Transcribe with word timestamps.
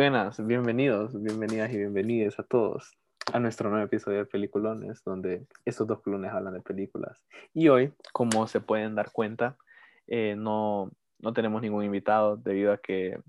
Buenas, 0.00 0.42
bienvenidos, 0.46 1.12
bienvenidas 1.22 1.70
y 1.72 1.76
bienvenidos 1.76 2.38
a 2.38 2.42
todos 2.42 2.96
a 3.34 3.38
nuestro 3.38 3.68
nuevo 3.68 3.84
episodio 3.84 4.20
de 4.20 4.24
Peliculones, 4.24 5.02
donde 5.04 5.46
estos 5.66 5.86
dos 5.86 6.00
clones 6.00 6.32
hablan 6.32 6.54
de 6.54 6.62
películas. 6.62 7.22
Y 7.52 7.68
hoy, 7.68 7.92
como 8.14 8.46
se 8.46 8.62
pueden 8.62 8.94
dar 8.94 9.12
cuenta, 9.12 9.58
eh, 10.06 10.36
no, 10.38 10.90
no 11.18 11.34
tenemos 11.34 11.60
ningún 11.60 11.84
invitado 11.84 12.38
debido 12.38 12.72
a 12.72 12.78
que 12.78 13.20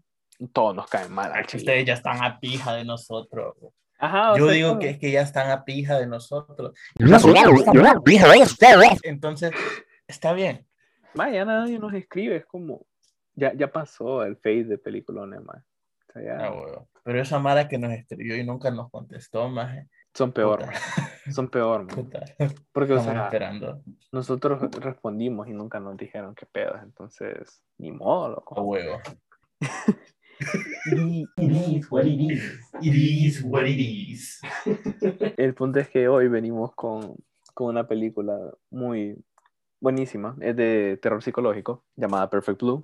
todos 0.54 0.74
nos 0.74 0.88
caen 0.88 1.12
mal. 1.12 1.34
Ay, 1.36 1.44
que 1.44 1.57
ustedes 1.57 1.84
ya 1.86 1.93
están 1.93 2.24
a 2.24 2.39
pija 2.39 2.74
de 2.74 2.86
nosotros. 2.86 3.54
Ajá, 4.00 4.38
Yo 4.38 4.46
sea, 4.46 4.54
digo 4.54 4.70
como- 4.70 4.79
que 4.79 4.90
es 4.92 4.98
que 4.98 5.12
ya 5.12 5.24
están 5.24 5.51
a 5.51 5.65
pija 5.65 6.00
de 6.00 6.07
nosotros. 6.07 6.74
Entonces, 9.04 9.51
está 10.07 10.32
bien. 10.32 10.65
Ma, 11.15 11.29
ya 11.29 11.43
nadie 11.43 11.78
nos 11.79 11.93
escribe, 11.93 12.38
es 12.38 12.46
como, 12.46 12.86
ya, 13.36 13.51
ya 13.56 13.70
pasó 13.70 14.24
el 14.24 14.38
face 14.38 14.64
de 14.64 14.78
Peliculones, 14.78 15.42
ma. 15.43 15.65
Ya 16.15 16.38
Ah. 16.47 16.86
Pero 17.04 17.21
esa 17.21 17.39
Mara 17.39 17.68
que 17.68 17.78
nos 17.78 17.92
escribió 17.93 18.36
y 18.38 18.43
nunca 18.46 18.70
nos 18.71 18.89
contestó, 18.92 19.50
más. 19.50 19.88
son 20.14 20.32
peor, 20.32 20.65
son 21.34 21.50
peor. 21.50 21.87
Porque, 22.74 22.93
o 22.93 22.97
Estamos 22.97 23.04
sea, 23.06 23.24
esperando. 23.25 23.82
nosotros 24.11 24.61
respondimos 24.79 25.47
y 25.47 25.54
nunca 25.54 25.79
nos 25.79 25.97
dijeron 25.97 26.36
qué 26.36 26.46
pedo, 26.46 26.75
entonces, 26.84 27.64
ni 27.78 27.92
modo, 27.92 28.29
loco. 28.29 28.60
A 28.60 28.61
huevo. 28.64 29.00
It 30.92 31.28
is 31.37 31.92
what 31.92 32.06
it 32.06 32.20
is. 32.20 32.59
It 32.81 32.95
is 32.95 33.44
what 33.44 33.66
it 33.66 33.80
is. 33.80 34.42
El 35.38 35.54
punto 35.54 35.80
es 35.80 35.89
que 35.89 36.08
hoy 36.08 36.28
venimos 36.28 36.73
con, 36.76 37.16
con 37.54 37.67
una 37.67 37.88
película 37.88 38.38
muy 38.72 39.23
buenísima, 39.80 40.36
es 40.42 40.56
de 40.56 40.98
terror 41.02 41.22
psicológico, 41.23 41.86
llamada 41.95 42.30
Perfect 42.30 42.62
Blue. 42.62 42.84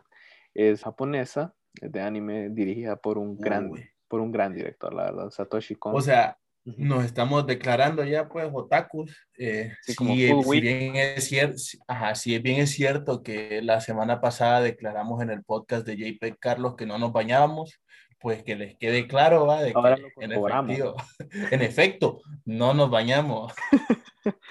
Es 0.53 0.83
japonesa, 0.83 1.53
es 1.55 1.56
de 1.81 2.01
anime, 2.01 2.49
dirigida 2.49 2.95
por 2.95 3.17
un 3.17 3.37
gran, 3.37 3.69
Uy. 3.71 3.85
por 4.07 4.19
un 4.21 4.31
gran 4.31 4.53
director, 4.53 4.93
la 4.93 5.03
verdad, 5.05 5.29
Satoshi 5.29 5.75
Kon. 5.75 5.95
O 5.95 6.01
sea, 6.01 6.37
nos 6.65 7.05
estamos 7.05 7.45
declarando 7.47 8.03
ya, 8.03 8.27
pues, 8.27 8.49
otakus. 8.51 9.15
Eh, 9.37 9.71
Sí, 9.83 9.91
si, 9.93 9.95
como 9.95 10.13
bien 10.51 10.95
es 10.97 11.25
cierto, 11.25 11.55
ajá, 11.87 12.13
si 12.15 12.37
bien 12.39 12.59
es 12.61 12.71
cierto 12.71 13.23
que 13.23 13.61
la 13.61 13.79
semana 13.79 14.19
pasada 14.19 14.61
declaramos 14.61 15.21
en 15.21 15.29
el 15.29 15.43
podcast 15.43 15.85
de 15.87 15.95
JP 15.95 16.37
Carlos 16.39 16.75
que 16.75 16.85
no 16.85 16.97
nos 16.97 17.13
bañábamos, 17.13 17.79
pues 18.19 18.43
que 18.43 18.55
les 18.55 18.75
quede 18.77 19.07
claro, 19.07 19.45
¿va? 19.45 19.61
De 19.61 19.71
que 19.71 19.77
Ahora 19.77 19.95
lo 19.97 20.07
en, 20.21 20.31
efectivo- 20.31 20.95
en 21.51 21.61
efecto, 21.61 22.19
no 22.45 22.73
nos 22.73 22.89
bañamos. 22.89 23.53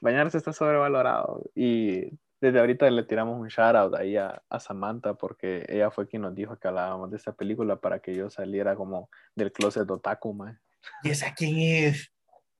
Bañarse 0.00 0.38
está 0.38 0.52
sobrevalorado 0.52 1.42
y 1.54 2.18
desde 2.42 2.58
ahorita 2.58 2.90
le 2.90 3.04
tiramos 3.04 3.40
un 3.40 3.46
shout 3.46 3.76
out 3.76 3.94
ahí 3.94 4.16
a, 4.16 4.42
a 4.50 4.58
Samantha 4.58 5.14
porque 5.14 5.64
ella 5.68 5.92
fue 5.92 6.08
quien 6.08 6.22
nos 6.22 6.34
dijo 6.34 6.58
que 6.58 6.66
hablábamos 6.66 7.08
de 7.12 7.16
esta 7.16 7.32
película 7.32 7.76
para 7.76 8.00
que 8.00 8.16
yo 8.16 8.30
saliera 8.30 8.74
como 8.74 9.08
del 9.36 9.52
closet 9.52 9.88
otaku, 9.88 10.34
man. 10.34 10.60
¿Y 11.04 11.10
esa 11.10 11.32
quién 11.34 11.56
es? 11.60 12.12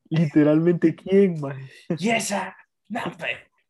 Literalmente, 0.09 0.95
¿quién, 0.95 1.41
man? 1.41 1.59
¿Y 1.99 2.11
esa? 2.11 2.57
No. 2.89 3.01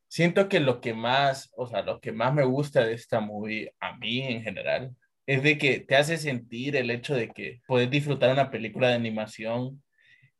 Siento 0.06 0.50
que 0.50 0.60
lo 0.60 0.82
que 0.82 0.92
más, 0.92 1.50
o 1.56 1.66
sea, 1.66 1.80
lo 1.80 1.98
que 1.98 2.12
más 2.12 2.34
me 2.34 2.44
gusta 2.44 2.84
de 2.84 2.92
esta 2.92 3.20
movie, 3.20 3.74
a 3.80 3.97
mí 3.97 4.20
en 4.20 4.42
general, 4.42 4.94
es 5.24 5.42
de 5.42 5.56
que 5.56 5.80
te 5.80 5.97
hace 5.97 6.19
sentir 6.19 6.76
el 6.76 6.91
hecho 6.91 7.14
de 7.14 7.30
que 7.30 7.62
puedes 7.66 7.88
disfrutar 7.88 8.30
una 8.30 8.50
película 8.50 8.88
de 8.88 8.97
animación 8.97 9.82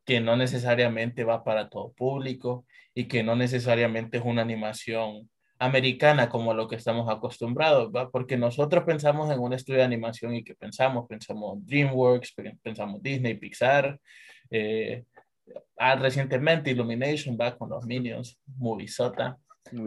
que 0.05 0.19
no 0.19 0.35
necesariamente 0.35 1.23
va 1.23 1.43
para 1.43 1.69
todo 1.69 1.93
público 1.93 2.67
y 2.93 3.05
que 3.05 3.23
no 3.23 3.35
necesariamente 3.35 4.17
es 4.17 4.23
una 4.23 4.43
animación 4.43 5.31
americana 5.65 6.29
como 6.29 6.53
lo 6.53 6.67
que 6.67 6.75
estamos 6.75 7.09
acostumbrados, 7.09 7.91
¿va? 7.95 8.09
Porque 8.09 8.37
nosotros 8.37 8.83
pensamos 8.83 9.31
en 9.31 9.39
un 9.39 9.53
estudio 9.53 9.79
de 9.79 9.85
animación 9.85 10.35
y 10.35 10.43
que 10.43 10.55
pensamos, 10.55 11.07
pensamos 11.07 11.65
DreamWorks, 11.65 12.33
pe- 12.33 12.57
pensamos 12.61 13.01
Disney, 13.01 13.35
Pixar, 13.35 13.99
eh, 14.49 15.03
ah, 15.77 15.95
recientemente 15.95 16.71
Illumination 16.71 17.37
va 17.39 17.55
con 17.57 17.69
los 17.69 17.85
Minions, 17.85 18.37
Movisota, 18.57 19.37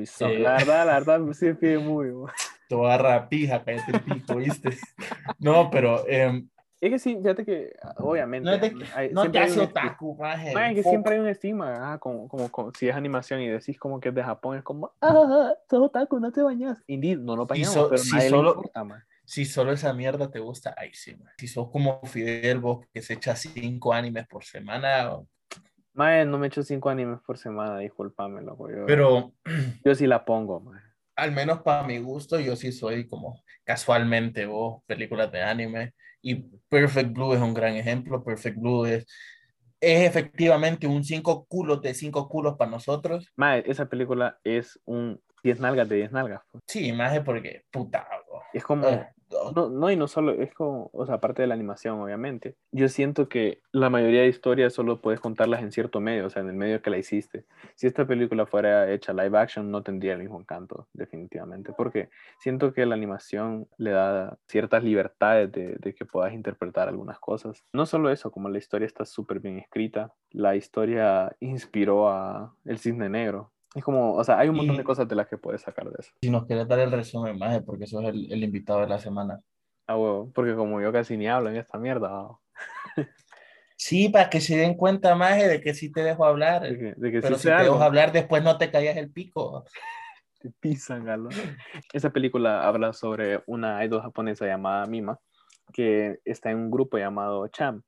so- 0.06 0.28
Eh. 0.28 0.38
La 0.38 0.52
verdad, 0.54 0.86
la 0.86 0.92
verdad, 1.00 1.20
sí 1.34 1.52
muy. 1.78 2.08
toda 2.68 2.96
rapija, 2.98 3.62
cállate 3.62 3.92
el 3.92 4.00
pico, 4.00 4.36
¿viste? 4.36 4.70
No, 5.38 5.70
pero 5.70 6.08
em, 6.08 6.48
Es 6.80 6.90
que 6.90 6.98
sí, 6.98 7.16
fíjate 7.16 7.44
que 7.44 7.74
obviamente. 7.98 8.50
no, 8.50 8.58
de- 8.58 8.86
hay- 8.94 9.10
no 9.10 9.30
te 9.30 9.38
hace 9.38 9.60
otaku, 9.60 10.16
maje, 10.16 10.52
Man, 10.52 10.70
es 10.70 10.74
que 10.76 10.82
siempre 10.82 11.14
hay 11.14 11.20
un 11.20 11.28
estigma, 11.28 11.92
ah, 11.94 11.98
como, 11.98 12.28
como, 12.28 12.50
como 12.50 12.72
si 12.72 12.88
es 12.88 12.94
animación 12.94 13.40
y 13.40 13.48
decís 13.48 13.78
como 13.78 13.98
que 13.98 14.10
es 14.10 14.14
de 14.14 14.22
Japón, 14.22 14.58
es 14.58 14.62
como, 14.62 14.92
ah, 15.00 15.54
sos 15.70 15.80
otaku, 15.80 16.20
no 16.20 16.30
te 16.30 16.42
bañas. 16.42 16.82
Indeed, 16.86 17.18
no 17.18 17.34
nos 17.34 17.46
bañamos, 17.46 17.72
so- 17.72 17.88
pero 17.88 18.02
si 18.02 18.14
nadie 18.14 18.28
solo- 18.30 18.42
le 18.42 18.56
importa, 18.56 18.84
man. 18.84 19.02
Si 19.24 19.44
solo 19.44 19.72
esa 19.72 19.92
mierda 19.92 20.30
te 20.30 20.38
gusta, 20.38 20.74
ay 20.76 20.90
sí, 20.92 21.16
man. 21.16 21.32
Si 21.38 21.48
sos 21.48 21.68
como 21.70 22.00
Fidel, 22.04 22.60
vos 22.60 22.86
que 22.92 23.02
se 23.02 23.14
echa 23.14 23.34
cinco 23.34 23.92
animes 23.92 24.26
por 24.28 24.44
semana, 24.44 25.18
Mae, 25.94 26.26
no 26.26 26.36
me 26.38 26.48
echo 26.48 26.62
cinco 26.62 26.90
animes 26.90 27.20
por 27.26 27.38
semana, 27.38 27.78
discúlpame, 27.78 28.42
loco. 28.42 28.70
Yo, 28.70 28.84
pero 28.86 29.32
yo 29.84 29.94
sí 29.94 30.06
la 30.06 30.24
pongo, 30.24 30.60
mae. 30.60 30.80
al 31.16 31.32
menos 31.32 31.62
para 31.62 31.84
mi 31.84 31.98
gusto, 31.98 32.38
yo 32.38 32.54
sí 32.54 32.70
soy 32.70 33.08
como 33.08 33.42
casualmente 33.64 34.44
vos, 34.46 34.82
películas 34.86 35.32
de 35.32 35.42
anime. 35.42 35.94
Y 36.26 36.34
Perfect 36.68 37.12
Blue 37.12 37.34
es 37.34 37.40
un 37.40 37.54
gran 37.54 37.76
ejemplo. 37.76 38.24
Perfect 38.24 38.58
Blue 38.58 38.84
es, 38.84 39.06
es 39.80 40.08
efectivamente 40.08 40.88
un 40.88 41.04
cinco 41.04 41.46
culos 41.46 41.80
de 41.82 41.94
cinco 41.94 42.28
culos 42.28 42.56
para 42.56 42.72
nosotros. 42.72 43.32
Mae, 43.36 43.62
esa 43.64 43.88
película 43.88 44.36
es 44.42 44.80
un 44.86 45.20
10 45.44 45.60
nalgas 45.60 45.88
de 45.88 45.94
10 45.94 46.10
nalgas. 46.10 46.42
pues. 46.50 46.64
Sí, 46.66 46.92
más 46.92 47.16
porque, 47.20 47.62
puta, 47.70 48.08
bro. 48.26 48.42
Es 48.52 48.64
como, 48.64 48.88
Eh, 48.88 49.06
no, 49.54 49.68
no, 49.68 49.90
y 49.90 49.96
no 49.96 50.06
solo, 50.08 50.32
es 50.32 50.54
como, 50.54 50.90
o 50.92 51.04
sea, 51.06 51.16
aparte 51.16 51.42
de 51.42 51.48
la 51.48 51.54
animación, 51.54 52.00
obviamente. 52.00 52.56
Yo 52.70 52.88
siento 52.88 53.28
que 53.28 53.60
la 53.72 53.90
mayoría 53.90 54.22
de 54.22 54.28
historias 54.28 54.72
solo 54.72 55.00
puedes 55.00 55.20
contarlas 55.20 55.62
en 55.62 55.72
cierto 55.72 56.00
medio, 56.00 56.26
o 56.26 56.30
sea, 56.30 56.42
en 56.42 56.48
el 56.48 56.54
medio 56.54 56.80
que 56.80 56.90
la 56.90 56.98
hiciste. 56.98 57.44
Si 57.74 57.86
esta 57.86 58.06
película 58.06 58.46
fuera 58.46 58.90
hecha 58.92 59.12
live 59.12 59.36
action, 59.38 59.70
no 59.70 59.82
tendría 59.82 60.12
el 60.12 60.20
mismo 60.20 60.40
encanto, 60.40 60.88
definitivamente, 60.92 61.72
porque 61.76 62.08
siento 62.38 62.72
que 62.72 62.86
la 62.86 62.94
animación 62.94 63.68
le 63.78 63.90
da 63.90 64.38
ciertas 64.46 64.84
libertades 64.84 65.50
de, 65.50 65.94
que 65.94 66.04
puedas 66.04 66.32
interpretar 66.32 66.88
algunas 66.88 67.18
cosas. 67.18 67.64
No 67.72 67.86
solo 67.86 68.10
eso, 68.10 68.30
como 68.30 68.48
la 68.48 68.58
historia 68.58 68.86
está 68.86 69.04
súper 69.04 69.40
bien 69.40 69.58
escrita, 69.58 70.12
la 70.30 70.56
historia 70.56 71.34
inspiró 71.40 72.08
a 72.08 72.54
El 72.64 72.78
Cisne 72.78 73.08
Negro. 73.08 73.52
Es 73.76 73.84
como, 73.84 74.14
o 74.14 74.24
sea, 74.24 74.38
hay 74.38 74.48
un 74.48 74.56
montón 74.56 74.74
Y- 74.74 74.78
de 74.78 74.84
cosas 74.84 75.06
de 75.06 75.14
las 75.14 75.28
que 75.28 75.36
puedes 75.36 75.60
sacar 75.60 75.84
de 75.90 75.96
eso. 76.00 76.10
Si 76.22 76.30
nos 76.30 76.46
quieres 76.46 76.66
dar 76.66 76.78
el 76.78 76.90
resumen, 76.90 77.38
más 77.38 77.60
porque 77.62 77.86
sos 77.86 78.02
el, 78.04 78.32
el 78.32 78.42
invitado 78.42 78.80
de 78.80 78.88
la 78.88 78.98
semana. 78.98 79.40
Ah, 79.86 79.96
huevo, 79.96 80.32
porque 80.34 80.54
como 80.56 80.80
yo 80.80 80.90
casi 80.92 81.16
ni 81.16 81.28
hablo 81.28 81.50
en 81.50 81.56
esta 81.56 81.78
mierda, 81.78 82.08
ah, 82.10 82.38
Sí, 83.76 84.08
para 84.08 84.30
que 84.30 84.40
se 84.40 84.56
den 84.56 84.74
cuenta, 84.74 85.14
más 85.14 85.36
de 85.36 85.60
que 85.60 85.74
sí 85.74 85.92
te 85.92 86.02
dejo 86.02 86.24
hablar. 86.24 86.62
de 86.62 86.78
que, 86.78 86.94
de 86.96 87.12
que 87.12 87.20
Pero 87.20 87.36
sí 87.36 87.42
si 87.42 87.48
te 87.54 87.62
dejo 87.62 87.80
hablar, 87.82 88.10
después 88.10 88.42
no 88.42 88.56
te 88.56 88.70
callas 88.70 88.96
el 88.96 89.10
pico. 89.12 89.64
Te 90.40 90.50
pisan, 90.60 91.04
galo. 91.04 91.28
Esa 91.92 92.10
película 92.10 92.66
habla 92.66 92.92
sobre 92.92 93.42
una 93.46 93.82
idol 93.84 94.02
japonesa 94.02 94.46
llamada 94.46 94.86
Mima, 94.86 95.18
que 95.72 96.18
está 96.24 96.50
en 96.50 96.58
un 96.58 96.70
grupo 96.70 96.98
llamado 96.98 97.48
Cham, 97.48 97.82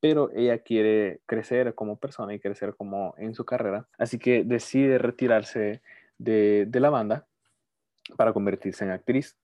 pero 0.00 0.30
ella 0.34 0.58
quiere 0.58 1.20
crecer 1.26 1.74
como 1.74 1.98
persona 1.98 2.34
y 2.34 2.40
crecer 2.40 2.74
como 2.74 3.14
en 3.18 3.34
su 3.34 3.44
carrera, 3.44 3.86
así 3.98 4.18
que 4.18 4.44
decide 4.44 4.98
retirarse 4.98 5.82
de, 6.18 6.68
la 6.72 6.90
banda 6.90 7.26
para 8.16 8.32
convertirse 8.32 8.84
en 8.84 8.90
actriz. 8.90 9.36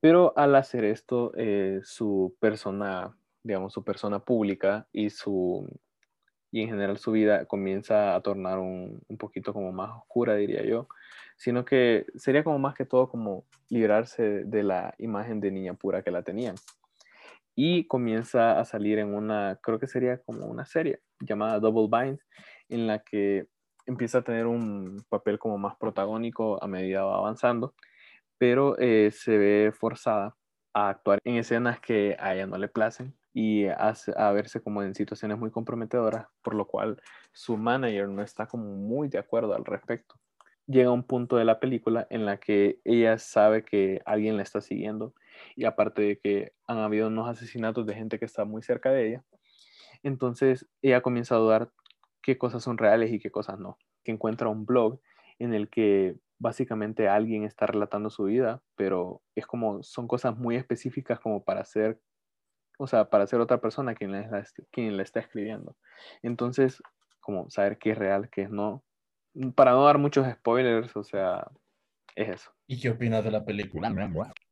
Pero 0.00 0.34
al 0.36 0.54
hacer 0.54 0.84
esto, 0.84 1.32
eh, 1.36 1.80
su 1.82 2.36
persona, 2.38 3.16
digamos, 3.42 3.72
su 3.72 3.82
persona 3.82 4.20
pública 4.20 4.86
y 4.92 5.10
su 5.10 5.66
y 6.52 6.62
en 6.62 6.68
general 6.68 6.96
su 6.96 7.12
vida 7.12 7.44
comienza 7.44 8.14
a 8.14 8.20
tornar 8.22 8.58
un, 8.58 9.02
un 9.08 9.18
poquito 9.18 9.52
como 9.52 9.72
más 9.72 9.90
oscura, 9.90 10.36
diría 10.36 10.64
yo, 10.64 10.88
sino 11.36 11.64
que 11.64 12.06
sería 12.14 12.44
como 12.44 12.58
más 12.58 12.74
que 12.74 12.86
todo 12.86 13.10
como 13.10 13.44
librarse 13.68 14.44
de 14.44 14.62
la 14.62 14.94
imagen 14.98 15.40
de 15.40 15.50
niña 15.50 15.74
pura 15.74 16.02
que 16.02 16.10
la 16.10 16.22
tenían. 16.22 16.54
Y 17.56 17.86
comienza 17.88 18.60
a 18.60 18.64
salir 18.66 18.98
en 19.00 19.14
una, 19.14 19.58
creo 19.62 19.80
que 19.80 19.88
sería 19.88 20.18
como 20.22 20.46
una 20.46 20.66
serie 20.66 21.00
llamada 21.20 21.58
Double 21.60 21.88
Bind, 21.90 22.20
en 22.68 22.86
la 22.86 23.00
que 23.00 23.48
empieza 23.86 24.18
a 24.18 24.22
tener 24.24 24.46
un 24.46 25.04
papel 25.08 25.38
como 25.38 25.58
más 25.58 25.76
protagónico 25.76 26.62
a 26.62 26.68
medida 26.68 27.04
va 27.04 27.16
avanzando, 27.18 27.74
pero 28.38 28.78
eh, 28.78 29.10
se 29.12 29.38
ve 29.38 29.72
forzada 29.72 30.36
a 30.74 30.90
actuar 30.90 31.20
en 31.24 31.36
escenas 31.36 31.80
que 31.80 32.16
a 32.20 32.34
ella 32.34 32.46
no 32.46 32.58
le 32.58 32.68
placen 32.68 33.14
y 33.32 33.66
hace- 33.66 34.12
a 34.16 34.32
verse 34.32 34.60
como 34.62 34.82
en 34.82 34.94
situaciones 34.94 35.38
muy 35.38 35.50
comprometedoras, 35.50 36.26
por 36.42 36.54
lo 36.54 36.66
cual 36.66 37.00
su 37.32 37.56
manager 37.56 38.08
no 38.08 38.22
está 38.22 38.46
como 38.46 38.64
muy 38.76 39.08
de 39.08 39.18
acuerdo 39.18 39.54
al 39.54 39.64
respecto. 39.64 40.16
Llega 40.66 40.90
un 40.90 41.04
punto 41.04 41.36
de 41.36 41.44
la 41.44 41.60
película 41.60 42.06
en 42.10 42.26
la 42.26 42.38
que 42.38 42.80
ella 42.84 43.18
sabe 43.18 43.64
que 43.64 44.02
alguien 44.04 44.36
la 44.36 44.42
está 44.42 44.60
siguiendo 44.60 45.14
y 45.54 45.64
aparte 45.64 46.02
de 46.02 46.18
que 46.18 46.52
han 46.66 46.78
habido 46.78 47.08
unos 47.08 47.28
asesinatos 47.28 47.86
de 47.86 47.94
gente 47.94 48.18
que 48.18 48.24
está 48.24 48.44
muy 48.44 48.62
cerca 48.62 48.90
de 48.90 49.08
ella, 49.08 49.24
entonces 50.02 50.68
ella 50.82 51.00
comienza 51.02 51.34
a 51.34 51.38
dudar 51.38 51.70
qué 52.22 52.38
cosas 52.38 52.62
son 52.62 52.78
reales 52.78 53.12
y 53.12 53.18
qué 53.18 53.30
cosas 53.30 53.58
no. 53.58 53.78
Que 54.04 54.12
encuentra 54.12 54.48
un 54.48 54.66
blog 54.66 55.00
en 55.38 55.54
el 55.54 55.68
que 55.68 56.16
básicamente 56.38 57.08
alguien 57.08 57.44
está 57.44 57.66
relatando 57.66 58.10
su 58.10 58.24
vida, 58.24 58.62
pero 58.74 59.22
es 59.34 59.46
como 59.46 59.82
son 59.82 60.06
cosas 60.06 60.36
muy 60.36 60.56
específicas 60.56 61.18
como 61.20 61.44
para 61.44 61.64
ser 61.64 62.00
o 62.78 62.86
sea, 62.86 63.08
para 63.08 63.26
ser 63.26 63.40
otra 63.40 63.60
persona 63.60 63.94
quien 63.94 64.14
está- 64.14 64.44
quien 64.70 64.96
le 64.96 65.02
está 65.02 65.20
escribiendo. 65.20 65.76
Entonces, 66.22 66.82
como 67.20 67.48
saber 67.48 67.78
qué 67.78 67.92
es 67.92 67.98
real, 67.98 68.28
qué 68.30 68.42
es 68.42 68.50
no. 68.50 68.84
Para 69.54 69.72
no 69.72 69.84
dar 69.84 69.98
muchos 69.98 70.30
spoilers, 70.30 70.94
o 70.96 71.02
sea, 71.02 71.50
es 72.14 72.28
eso. 72.28 72.50
¿Y 72.66 72.78
qué 72.80 72.90
opinas 72.90 73.24
de 73.24 73.30
la 73.30 73.44
película? 73.44 73.90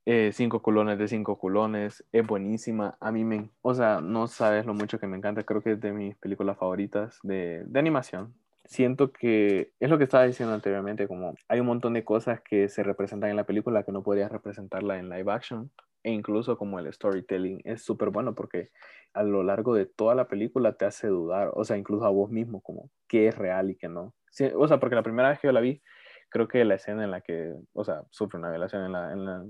Eh, 0.06 0.32
cinco 0.32 0.60
culones 0.60 0.98
de 0.98 1.08
cinco 1.08 1.38
culones, 1.38 2.04
es 2.12 2.26
buenísima. 2.26 2.96
A 3.00 3.10
mí 3.10 3.24
me, 3.24 3.50
o 3.62 3.74
sea, 3.74 4.00
no 4.02 4.26
sabes 4.26 4.66
lo 4.66 4.74
mucho 4.74 4.98
que 4.98 5.06
me 5.06 5.16
encanta. 5.16 5.44
Creo 5.44 5.62
que 5.62 5.72
es 5.72 5.80
de 5.80 5.92
mis 5.92 6.16
películas 6.16 6.58
favoritas 6.58 7.18
de, 7.22 7.64
de 7.66 7.78
animación. 7.78 8.34
Siento 8.66 9.12
que 9.12 9.72
es 9.80 9.90
lo 9.90 9.98
que 9.98 10.04
estaba 10.04 10.24
diciendo 10.24 10.54
anteriormente, 10.54 11.06
como 11.08 11.34
hay 11.48 11.60
un 11.60 11.66
montón 11.66 11.94
de 11.94 12.04
cosas 12.04 12.40
que 12.40 12.68
se 12.68 12.82
representan 12.82 13.30
en 13.30 13.36
la 13.36 13.44
película 13.44 13.82
que 13.82 13.92
no 13.92 14.02
podrías 14.02 14.32
representarla 14.32 14.98
en 14.98 15.08
live 15.08 15.32
action. 15.32 15.70
E 16.02 16.10
incluso 16.10 16.58
como 16.58 16.78
el 16.78 16.92
storytelling 16.92 17.62
es 17.64 17.82
súper 17.82 18.10
bueno 18.10 18.34
porque 18.34 18.70
a 19.14 19.22
lo 19.22 19.42
largo 19.42 19.74
de 19.74 19.86
toda 19.86 20.14
la 20.14 20.28
película 20.28 20.74
te 20.74 20.84
hace 20.84 21.08
dudar, 21.08 21.50
o 21.54 21.64
sea, 21.64 21.78
incluso 21.78 22.04
a 22.04 22.10
vos 22.10 22.30
mismo, 22.30 22.60
como 22.60 22.90
qué 23.08 23.28
es 23.28 23.38
real 23.38 23.70
y 23.70 23.76
qué 23.76 23.88
no. 23.88 24.14
Sí, 24.30 24.50
o 24.54 24.68
sea, 24.68 24.78
porque 24.80 24.96
la 24.96 25.02
primera 25.02 25.30
vez 25.30 25.38
que 25.38 25.48
yo 25.48 25.52
la 25.52 25.60
vi, 25.60 25.80
creo 26.28 26.48
que 26.48 26.64
la 26.64 26.74
escena 26.74 27.04
en 27.04 27.10
la 27.10 27.20
que, 27.22 27.54
o 27.72 27.84
sea, 27.84 28.02
sufre 28.10 28.38
una 28.38 28.50
violación 28.50 28.84
en 28.84 28.92
la, 28.92 29.12
en 29.12 29.24
la, 29.24 29.44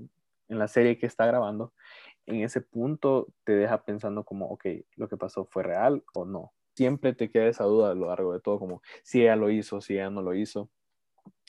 en 0.49 0.59
la 0.59 0.67
serie 0.67 0.97
que 0.97 1.05
está 1.05 1.25
grabando, 1.25 1.73
en 2.25 2.41
ese 2.41 2.61
punto 2.61 3.27
te 3.43 3.53
deja 3.55 3.83
pensando 3.83 4.23
como, 4.23 4.47
ok, 4.47 4.65
lo 4.95 5.07
que 5.07 5.17
pasó 5.17 5.45
fue 5.45 5.63
real 5.63 6.03
o 6.13 6.25
no. 6.25 6.53
Siempre 6.75 7.13
te 7.13 7.29
queda 7.31 7.47
esa 7.47 7.65
duda 7.65 7.91
a 7.91 7.95
lo 7.95 8.07
largo 8.07 8.33
de 8.33 8.41
todo, 8.41 8.59
como 8.59 8.81
si 9.03 9.21
ella 9.21 9.35
lo 9.35 9.49
hizo, 9.49 9.81
si 9.81 9.93
ella 9.93 10.09
no 10.09 10.21
lo 10.21 10.33
hizo. 10.33 10.69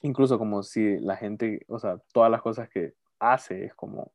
Incluso 0.02 0.38
como 0.38 0.62
si 0.62 0.98
la 1.00 1.16
gente, 1.16 1.64
o 1.68 1.78
sea, 1.78 1.98
todas 2.12 2.30
las 2.30 2.42
cosas 2.42 2.68
que 2.68 2.94
hace 3.18 3.64
es 3.64 3.74
como 3.74 4.12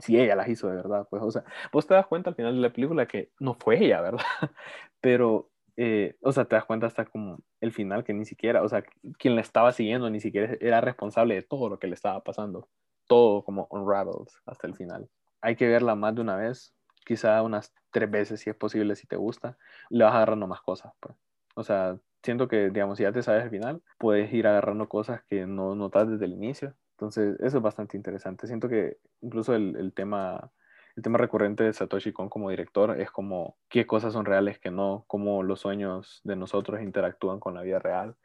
si 0.00 0.18
ella 0.18 0.36
las 0.36 0.48
hizo 0.48 0.68
de 0.68 0.76
verdad, 0.76 1.06
pues, 1.10 1.22
o 1.22 1.30
sea, 1.30 1.44
vos 1.72 1.86
te 1.86 1.94
das 1.94 2.06
cuenta 2.06 2.30
al 2.30 2.36
final 2.36 2.54
de 2.54 2.60
la 2.60 2.72
película 2.72 3.06
que 3.06 3.30
no 3.40 3.54
fue 3.54 3.82
ella, 3.82 4.00
¿verdad? 4.00 4.20
Pero, 5.00 5.50
eh, 5.76 6.16
o 6.20 6.32
sea, 6.32 6.44
te 6.46 6.56
das 6.56 6.64
cuenta 6.64 6.86
hasta 6.86 7.06
como 7.06 7.38
el 7.60 7.72
final 7.72 8.04
que 8.04 8.12
ni 8.12 8.24
siquiera, 8.24 8.62
o 8.62 8.68
sea, 8.68 8.84
quien 9.18 9.34
la 9.34 9.40
estaba 9.40 9.72
siguiendo 9.72 10.10
ni 10.10 10.20
siquiera 10.20 10.56
era 10.60 10.80
responsable 10.80 11.34
de 11.34 11.42
todo 11.42 11.68
lo 11.68 11.78
que 11.78 11.86
le 11.86 11.94
estaba 11.94 12.22
pasando. 12.22 12.68
Todo 13.06 13.42
como 13.44 13.66
unraveled 13.70 14.28
hasta 14.46 14.66
el 14.66 14.74
final. 14.74 15.08
Hay 15.40 15.56
que 15.56 15.68
verla 15.68 15.94
más 15.94 16.14
de 16.14 16.22
una 16.22 16.36
vez, 16.36 16.74
quizá 17.04 17.42
unas 17.42 17.72
tres 17.90 18.10
veces 18.10 18.40
si 18.40 18.50
es 18.50 18.56
posible, 18.56 18.96
si 18.96 19.06
te 19.06 19.16
gusta, 19.16 19.56
le 19.90 20.04
vas 20.04 20.14
agarrando 20.14 20.46
más 20.46 20.60
cosas, 20.60 20.92
pues. 21.00 21.16
O 21.54 21.62
sea, 21.62 21.98
siento 22.22 22.48
que, 22.48 22.70
digamos, 22.70 22.98
si 22.98 23.04
ya 23.04 23.12
te 23.12 23.22
sabes 23.22 23.44
el 23.44 23.50
final, 23.50 23.82
puedes 23.98 24.32
ir 24.32 24.46
agarrando 24.46 24.88
cosas 24.88 25.22
que 25.28 25.46
no 25.46 25.74
notas 25.74 26.08
desde 26.08 26.26
el 26.26 26.32
inicio. 26.32 26.74
Entonces, 26.96 27.38
eso 27.40 27.58
es 27.58 27.62
bastante 27.62 27.96
interesante. 27.96 28.46
Siento 28.46 28.68
que 28.68 28.98
incluso 29.20 29.54
el, 29.54 29.92
tema 29.94 30.50
el 30.96 31.02
tema 31.02 31.18
recurrente 31.18 31.62
de 31.64 31.72
Satoshi 31.72 32.12
Kon 32.12 32.28
como 32.28 32.50
director 32.50 32.98
es 33.00 33.10
como 33.10 33.56
qué 33.68 33.86
cosas 33.86 34.12
son 34.12 34.24
reales, 34.24 34.58
que 34.58 34.70
no, 34.70 35.04
cómo 35.06 35.42
los 35.42 35.60
sueños 35.60 36.20
de 36.24 36.36
nosotros 36.36 36.82
interactúan 36.82 37.38
con 37.38 37.54
la 37.54 37.62
vida 37.62 37.78
real, 37.78 38.16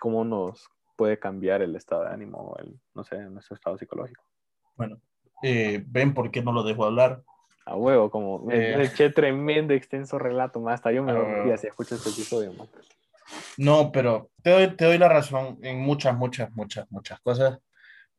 cómo 0.00 0.24
nos 0.24 0.68
puede 0.96 1.18
cambiar 1.18 1.62
el 1.62 1.76
estado 1.76 2.04
de 2.04 2.10
ánimo, 2.10 2.56
el, 2.58 2.78
no 2.94 3.04
sé, 3.04 3.18
nuestro 3.30 3.54
estado 3.54 3.76
psicológico. 3.78 4.22
Bueno, 4.76 4.98
eh, 5.42 5.84
ven 5.86 6.14
por 6.14 6.30
qué 6.30 6.42
no 6.42 6.52
lo 6.52 6.62
dejo 6.62 6.84
hablar. 6.84 7.22
A 7.64 7.76
huevo, 7.76 8.10
como 8.10 8.50
Eh. 8.50 8.74
me 8.76 8.84
eché 8.84 9.10
tremendo 9.10 9.74
extenso 9.74 10.18
relato, 10.18 10.60
más 10.60 10.74
hasta 10.74 10.92
yo 10.92 11.02
me 11.02 11.12
A 11.12 11.16
dormía 11.16 11.42
huevo. 11.44 11.56
si 11.58 11.66
escucho 11.66 11.94
este 11.96 12.10
episodio. 12.10 12.52
man. 12.52 12.68
No, 13.56 13.90
pero 13.92 14.30
te 14.42 14.50
doy, 14.50 14.68
te 14.76 14.84
doy 14.84 14.98
la 14.98 15.08
razón 15.08 15.58
en 15.62 15.80
muchas, 15.80 16.16
muchas, 16.16 16.50
muchas, 16.52 16.90
muchas 16.90 17.18
cosas, 17.20 17.58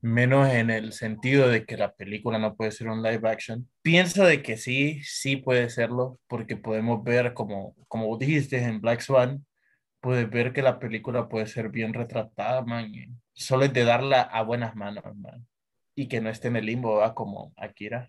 menos 0.01 0.49
en 0.49 0.69
el 0.69 0.91
sentido 0.93 1.47
de 1.47 1.65
que 1.65 1.77
la 1.77 1.93
película 1.93 2.37
no 2.39 2.55
puede 2.55 2.71
ser 2.71 2.89
un 2.89 3.01
live 3.01 3.27
action. 3.29 3.67
Pienso 3.81 4.25
de 4.25 4.43
que 4.43 4.57
sí, 4.57 5.01
sí 5.03 5.37
puede 5.37 5.69
serlo, 5.69 6.19
porque 6.27 6.57
podemos 6.57 7.03
ver, 7.03 7.33
como, 7.33 7.73
como 7.87 8.15
dijiste 8.17 8.57
en 8.61 8.81
Black 8.81 8.99
Swan, 8.99 9.45
puedes 10.01 10.29
ver 10.29 10.53
que 10.53 10.61
la 10.61 10.79
película 10.79 11.27
puede 11.27 11.47
ser 11.47 11.69
bien 11.69 11.93
retratada, 11.93 12.61
man. 12.63 12.91
Solo 13.33 13.65
es 13.65 13.73
de 13.73 13.83
darla 13.83 14.21
a 14.21 14.43
buenas 14.43 14.75
manos, 14.75 15.03
man. 15.15 15.45
Y 15.95 16.07
que 16.07 16.21
no 16.21 16.29
esté 16.29 16.47
en 16.49 16.57
el 16.57 16.65
limbo, 16.65 16.97
¿va? 16.97 17.15
como 17.15 17.53
Akira 17.57 18.07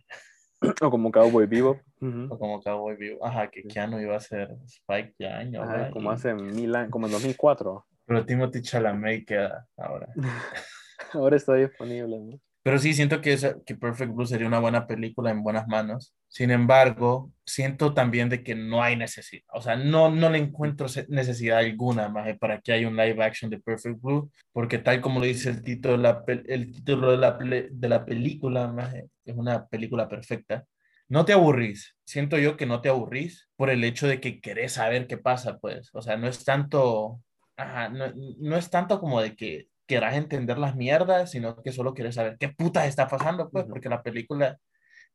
O 0.83 0.91
como 0.91 1.11
Cowboy 1.11 1.47
Vivo. 1.47 1.81
Ujú. 2.01 2.27
o 2.31 2.39
como 2.39 2.63
Cowboy 2.63 2.97
Vivo. 2.97 3.25
Ajá, 3.25 3.51
que 3.51 3.63
Keanu 3.63 4.01
iba 4.01 4.17
a 4.17 4.21
ser 4.21 4.57
Spike 4.67 5.15
ya 5.19 5.39
años, 5.39 5.63
Ajá, 5.65 5.91
como 5.91 6.11
hace 6.11 6.35
mil 6.35 6.75
años, 6.75 6.91
como 6.91 7.07
en 7.07 7.13
2004. 7.13 7.87
Pero 8.05 8.25
Timothy 8.25 8.63
Chalamet 8.63 9.27
queda 9.27 9.69
ahora. 9.77 10.09
Ahora 11.13 11.37
está 11.37 11.55
disponible. 11.55 12.19
¿no? 12.19 12.41
Pero 12.69 12.79
sí, 12.79 12.93
siento 12.93 13.23
que, 13.23 13.33
esa, 13.33 13.57
que 13.65 13.77
Perfect 13.77 14.13
Blue 14.13 14.27
sería 14.27 14.47
una 14.47 14.59
buena 14.59 14.87
película 14.87 15.31
en 15.31 15.43
buenas 15.43 15.67
manos. 15.69 16.15
Sin 16.29 16.51
embargo, 16.51 17.33
siento 17.47 17.95
también 17.95 18.29
de 18.29 18.43
que 18.43 18.55
no 18.55 18.83
hay 18.83 18.95
necesidad. 18.95 19.43
O 19.55 19.63
sea, 19.63 19.75
no, 19.75 20.11
no 20.11 20.29
le 20.29 20.37
encuentro 20.37 20.87
necesidad 21.09 21.61
alguna 21.61 22.11
más 22.11 22.37
para 22.37 22.61
que 22.61 22.75
haya 22.75 22.87
un 22.87 22.95
live 22.99 23.25
action 23.25 23.51
de 23.51 23.59
Perfect 23.59 24.03
Blue, 24.03 24.31
porque 24.53 24.77
tal 24.77 25.01
como 25.01 25.19
lo 25.19 25.25
dice 25.25 25.49
el 25.49 25.63
título 25.63 26.23
el 26.27 26.71
título 26.71 27.13
de 27.13 27.17
la, 27.17 27.39
de 27.71 27.89
la 27.89 28.05
película, 28.05 28.69
maje, 28.69 29.09
es 29.25 29.35
una 29.35 29.67
película 29.67 30.07
perfecta. 30.07 30.67
No 31.09 31.25
te 31.25 31.33
aburrís. 31.33 31.97
Siento 32.05 32.37
yo 32.37 32.59
que 32.59 32.67
no 32.67 32.83
te 32.83 32.91
aburrís 32.91 33.49
por 33.57 33.71
el 33.71 33.83
hecho 33.83 34.07
de 34.07 34.21
que 34.21 34.43
querés 34.43 34.73
saber 34.73 35.07
qué 35.07 35.17
pasa, 35.17 35.57
pues. 35.59 35.89
O 35.95 36.03
sea, 36.03 36.19
no 36.19 36.29
es 36.29 36.45
tanto, 36.45 37.23
no, 37.57 38.13
no 38.41 38.57
es 38.59 38.69
tanto 38.69 39.01
como 39.01 39.23
de 39.23 39.35
que 39.37 39.69
quieras 39.89 40.15
entender 40.15 40.59
las 40.59 40.77
mierdas, 40.77 41.31
sino 41.31 41.61
que 41.63 41.73
solo 41.73 41.95
quieres 41.95 42.15
saber 42.15 42.37
qué 42.39 42.51
putas 42.51 42.87
está 42.87 43.09
pasando, 43.09 43.51
pues, 43.51 43.65
Ujú. 43.65 43.73
porque 43.73 43.89
la 43.89 44.03
película 44.03 44.59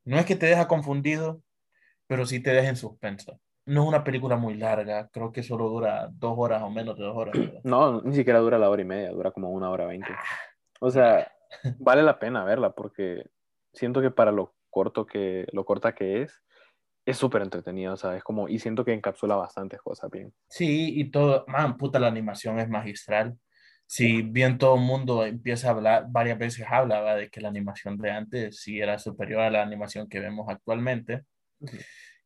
no 0.04 0.18
es 0.18 0.26
que 0.26 0.36
te 0.36 0.48
deja 0.48 0.68
confundido, 0.68 1.42
pero 2.08 2.26
sí 2.26 2.42
te 2.42 2.52
deja 2.52 2.70
en 2.70 2.76
suspenso. 2.76 3.40
No 3.66 3.84
es 3.84 3.88
una 3.88 4.04
película 4.04 4.36
muy 4.36 4.56
larga, 4.56 5.08
creo 5.14 5.32
que 5.32 5.44
solo 5.44 5.70
dura 5.70 6.10
dos 6.12 6.34
horas 6.38 6.64
o 6.64 6.70
menos 6.70 6.98
de 6.98 7.04
dos 7.04 7.16
horas. 7.16 7.34
¿verdad? 7.38 7.62
No, 7.64 8.02
ni 8.02 8.16
siquiera 8.16 8.40
dura 8.40 8.58
la 8.58 8.70
hora 8.70 8.82
y 8.82 8.86
media, 8.86 9.12
dura 9.12 9.32
como 9.32 9.52
una 9.52 9.70
hora 9.70 9.86
veinte. 9.86 10.10
O 10.82 10.90
sea, 10.90 11.32
vale 11.80 12.02
la 12.02 12.20
pena 12.20 12.44
verla 12.44 12.74
porque 12.74 13.30
siento 13.72 14.02
que 14.02 14.12
para 14.12 14.32
lo 14.32 14.56
corto 14.70 15.06
que, 15.06 15.46
lo 15.52 15.66
corta 15.66 15.94
que 15.94 16.24
es, 16.24 16.42
es 17.06 17.18
súper 17.18 17.44
entretenida, 17.44 17.94
o 17.94 17.98
sea, 17.98 18.18
es 18.18 18.24
como, 18.24 18.50
y 18.50 18.58
siento 18.58 18.84
que 18.84 18.94
encapsula 18.94 19.36
bastantes 19.36 19.80
cosas 19.82 20.10
bien. 20.10 20.34
Sí, 20.50 21.00
y 21.00 21.12
todo, 21.12 21.46
man, 21.48 21.78
puta, 21.78 22.00
la 22.00 22.08
animación 22.08 22.60
es 22.60 22.68
magistral. 22.70 23.38
Si 23.96 24.24
bien 24.24 24.58
todo 24.58 24.74
el 24.74 24.82
mundo 24.82 25.24
empieza 25.24 25.68
a 25.68 25.72
hablar, 25.72 26.06
varias 26.10 26.40
veces 26.40 26.66
hablaba 26.68 27.14
de 27.16 27.30
que 27.30 27.40
la 27.42 27.50
animación 27.50 27.96
de 28.00 28.10
antes 28.10 28.60
sí 28.60 28.80
era 28.80 28.98
superior 28.98 29.42
a 29.42 29.52
la 29.52 29.62
animación 29.62 30.10
que 30.10 30.20
vemos 30.20 30.48
actualmente, 30.50 31.22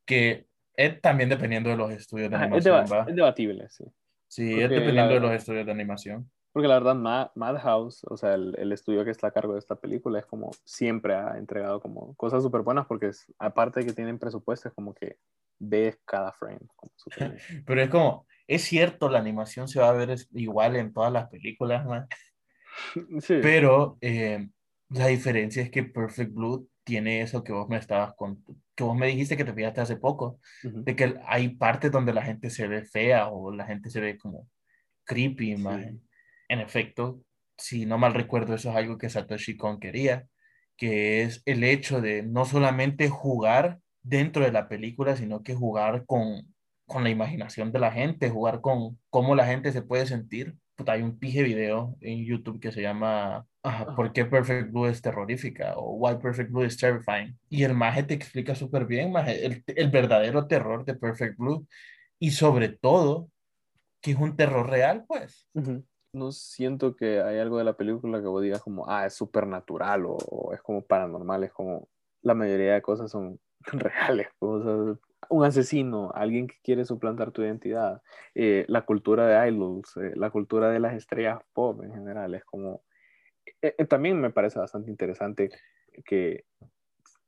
que 0.06 0.48
es 0.76 1.02
también 1.02 1.28
dependiendo 1.28 1.70
de 1.70 1.76
los 1.76 1.92
estudios 1.92 2.30
de 2.30 2.38
Ajá, 2.38 2.46
es, 2.46 2.66
animación, 2.66 2.88
deba- 2.90 3.04
¿va? 3.04 3.10
es 3.10 3.16
debatible, 3.18 3.68
sí. 3.70 3.84
Sí, 4.30 4.50
porque 4.52 4.64
es 4.64 4.70
dependiendo 4.70 5.14
de 5.16 5.20
los 5.20 5.32
estudios 5.34 5.66
de 5.66 5.72
animación. 5.74 6.32
Porque 6.54 6.70
la 6.70 6.76
verdad, 6.76 6.96
Ma- 6.96 7.32
Madhouse, 7.36 8.06
o 8.10 8.16
sea, 8.16 8.34
el, 8.36 8.56
el 8.58 8.72
estudio 8.72 9.04
que 9.04 9.12
está 9.12 9.28
a 9.28 9.32
cargo 9.32 9.52
de 9.52 9.60
esta 9.60 9.76
película, 9.76 10.20
es 10.20 10.26
como 10.26 10.52
siempre 10.64 11.16
ha 11.16 11.38
entregado 11.38 11.82
como 11.82 12.16
cosas 12.16 12.42
súper 12.44 12.62
buenas 12.62 12.86
porque 12.86 13.08
es- 13.08 13.26
aparte 13.40 13.82
de 13.82 13.88
que 13.88 13.94
tienen 13.94 14.20
presupuesto, 14.20 14.70
es 14.70 14.74
como 14.74 14.94
que 14.94 15.18
ves 15.60 16.00
cada 16.06 16.32
frame. 16.32 16.62
Como. 16.78 16.94
Pero 17.66 17.82
es 17.82 17.90
como, 17.90 18.26
es 18.48 18.64
cierto, 18.64 19.10
la 19.10 19.20
animación 19.20 19.68
se 19.68 19.80
va 19.80 19.90
a 19.90 19.94
ver 19.94 20.16
igual 20.34 20.76
en 20.76 20.94
todas 20.94 21.12
las 21.12 21.30
películas, 21.30 21.86
man, 21.86 22.08
Sí. 23.22 23.40
pero 23.42 23.98
eh, 24.02 24.48
la 24.90 25.08
diferencia 25.08 25.62
es 25.64 25.72
que 25.72 25.84
Perfect 25.84 26.34
Blue 26.34 26.70
tiene 26.84 27.22
eso 27.22 27.44
que 27.44 27.52
vos 27.52 27.68
me 27.68 27.78
estabas 27.78 28.14
con, 28.16 28.44
que 28.76 28.84
vos 28.84 28.96
me 28.96 29.08
dijiste 29.08 29.36
que 29.36 29.44
te 29.44 29.54
fijaste 29.54 29.82
hace 29.82 29.98
poco, 29.98 30.40
de 30.64 30.96
que 30.96 31.16
hay 31.26 31.50
partes 31.50 31.92
donde 31.92 32.14
la 32.14 32.22
gente 32.22 32.50
se 32.50 32.68
ve 32.68 32.86
fea 32.86 33.28
o 33.28 33.52
la 33.52 33.66
gente 33.66 33.90
se 33.90 34.00
ve 34.00 34.18
como 34.18 34.48
creepy, 35.04 35.58
Sí. 35.58 36.00
En 36.50 36.60
efecto, 36.62 37.22
si 37.58 37.86
no 37.86 37.98
mal 37.98 38.14
recuerdo, 38.14 38.56
eso 38.56 38.70
es 38.70 38.76
algo 38.78 38.98
que 38.98 39.10
Satoshi 39.10 39.58
Kon 39.58 39.80
quería, 39.82 40.28
que 40.78 41.24
es 41.24 41.42
el 41.46 41.64
hecho 41.64 42.00
de 42.00 42.24
no 42.24 42.46
solamente 42.46 43.10
jugar 43.10 43.80
dentro 44.02 44.46
de 44.46 44.52
la 44.54 44.70
película, 44.70 45.18
sino 45.18 45.44
que 45.44 45.56
jugar 45.56 46.06
con, 46.06 46.56
con 46.88 47.04
la 47.04 47.10
imaginación 47.10 47.72
de 47.72 47.80
la 47.80 47.92
gente, 47.92 48.30
jugar 48.30 48.62
con 48.62 48.98
cómo 49.10 49.36
la 49.36 49.46
gente 49.46 49.72
se 49.72 49.82
puede 49.82 50.06
sentir. 50.08 50.56
Puta, 50.76 50.94
hay 50.94 51.02
un 51.02 51.20
pije 51.20 51.44
video 51.44 51.96
en 52.02 52.26
YouTube 52.26 52.60
que 52.60 52.72
se 52.72 52.82
llama 52.82 53.46
¿Por 53.96 54.14
qué 54.14 54.26
Perfect 54.26 54.72
Blue 54.72 54.86
es 54.86 55.02
terrorífica? 55.02 55.74
o 55.76 55.96
Why 55.96 56.18
Perfect 56.18 56.52
Blue 56.52 56.66
is 56.66 56.78
terrifying. 56.78 57.38
Y 57.50 57.64
el 57.64 57.74
maje 57.74 58.04
te 58.04 58.14
explica 58.14 58.56
súper 58.56 58.86
bien, 58.86 59.12
maje, 59.12 59.46
el, 59.46 59.64
el 59.68 59.90
verdadero 59.90 60.48
terror 60.48 60.86
de 60.86 60.96
Perfect 60.96 61.38
Blue 61.38 61.68
y 62.20 62.32
sobre 62.32 62.70
todo 62.70 63.30
que 64.02 64.12
es 64.12 64.18
un 64.18 64.36
terror 64.36 64.70
real, 64.70 65.06
pues. 65.08 65.48
No 66.14 66.32
siento 66.32 66.96
que 66.96 67.22
hay 67.22 67.40
algo 67.40 67.58
de 67.58 67.64
la 67.64 67.76
película 67.76 68.22
que 68.22 68.28
vos 68.28 68.42
digas 68.42 68.62
como, 68.62 68.90
ah, 68.90 69.06
es 69.06 69.14
supernatural 69.14 70.06
o, 70.06 70.16
o 70.16 70.54
es 70.54 70.62
como 70.62 70.86
paranormal, 70.86 71.44
es 71.44 71.52
como 71.52 71.90
la 72.22 72.34
mayoría 72.34 72.76
de 72.76 72.82
cosas 72.82 73.12
son 73.12 73.40
reales. 73.62 74.28
Sea, 74.40 74.98
un 75.30 75.46
asesino, 75.46 76.12
alguien 76.14 76.48
que 76.48 76.56
quiere 76.64 76.86
suplantar 76.86 77.32
tu 77.32 77.42
identidad, 77.42 78.02
eh, 78.36 78.66
la 78.68 78.86
cultura 78.86 79.28
de 79.28 79.50
idols, 79.50 79.98
eh, 79.98 80.14
la 80.16 80.30
cultura 80.30 80.70
de 80.70 80.80
las 80.80 80.94
estrellas 80.94 81.40
pop 81.54 81.84
en 81.84 81.94
general, 81.94 82.34
es 82.36 82.46
como... 82.46 82.84
eh, 83.62 83.86
también 83.86 84.20
me 84.22 84.32
parece 84.32 84.60
bastante 84.60 84.92
interesante 84.92 85.50
que 86.06 86.46